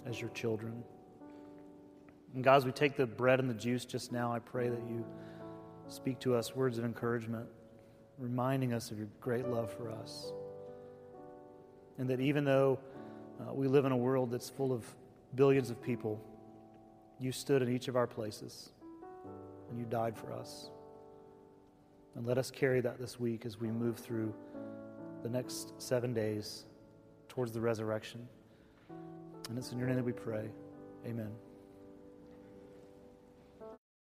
as 0.05 0.19
your 0.19 0.29
children. 0.31 0.83
And 2.35 2.43
God, 2.43 2.57
as 2.57 2.65
we 2.65 2.73
take 2.73 2.97
the 2.97 3.05
bread 3.05 3.39
and 3.39 3.49
the 3.49 3.53
juice 3.53 3.85
just 3.85 4.11
now, 4.11 4.33
I 4.33 4.39
pray 4.39 4.67
that 4.67 4.81
you 4.89 5.05
speak 5.87 6.19
to 6.19 6.35
us 6.35 6.53
words 6.53 6.77
of 6.77 6.83
encouragement, 6.83 7.47
reminding 8.17 8.73
us 8.73 8.91
of 8.91 8.97
your 8.97 9.07
great 9.21 9.47
love 9.47 9.71
for 9.71 9.89
us. 9.89 10.33
And 11.97 12.09
that 12.09 12.19
even 12.19 12.43
though 12.43 12.77
uh, 13.39 13.53
we 13.53 13.69
live 13.69 13.85
in 13.85 13.93
a 13.93 13.97
world 13.97 14.31
that's 14.31 14.49
full 14.49 14.73
of 14.73 14.83
billions 15.33 15.69
of 15.69 15.81
people, 15.81 16.21
you 17.20 17.32
stood 17.32 17.61
in 17.61 17.74
each 17.74 17.88
of 17.88 17.95
our 17.95 18.07
places 18.07 18.70
and 19.70 19.80
you 19.80 19.86
died 19.86 20.18
for 20.18 20.32
us. 20.34 20.70
And 22.16 22.26
let 22.26 22.38
us 22.38 22.49
carry 22.49 22.82
that 22.82 22.99
this 22.99 23.20
week 23.20 23.45
as 23.45 23.59
we 23.59 23.70
move 23.70 23.97
through 23.97 24.34
the 25.24 25.30
next 25.30 25.74
seven 25.82 26.13
days 26.13 26.66
towards 27.28 27.51
the 27.51 27.59
resurrection. 27.59 28.28
And 29.49 29.57
it's 29.57 29.72
in 29.72 29.78
your 29.78 29.88
name 29.88 29.97
that 29.97 30.05
we 30.05 30.13
pray. 30.13 30.49
Amen. 31.05 31.32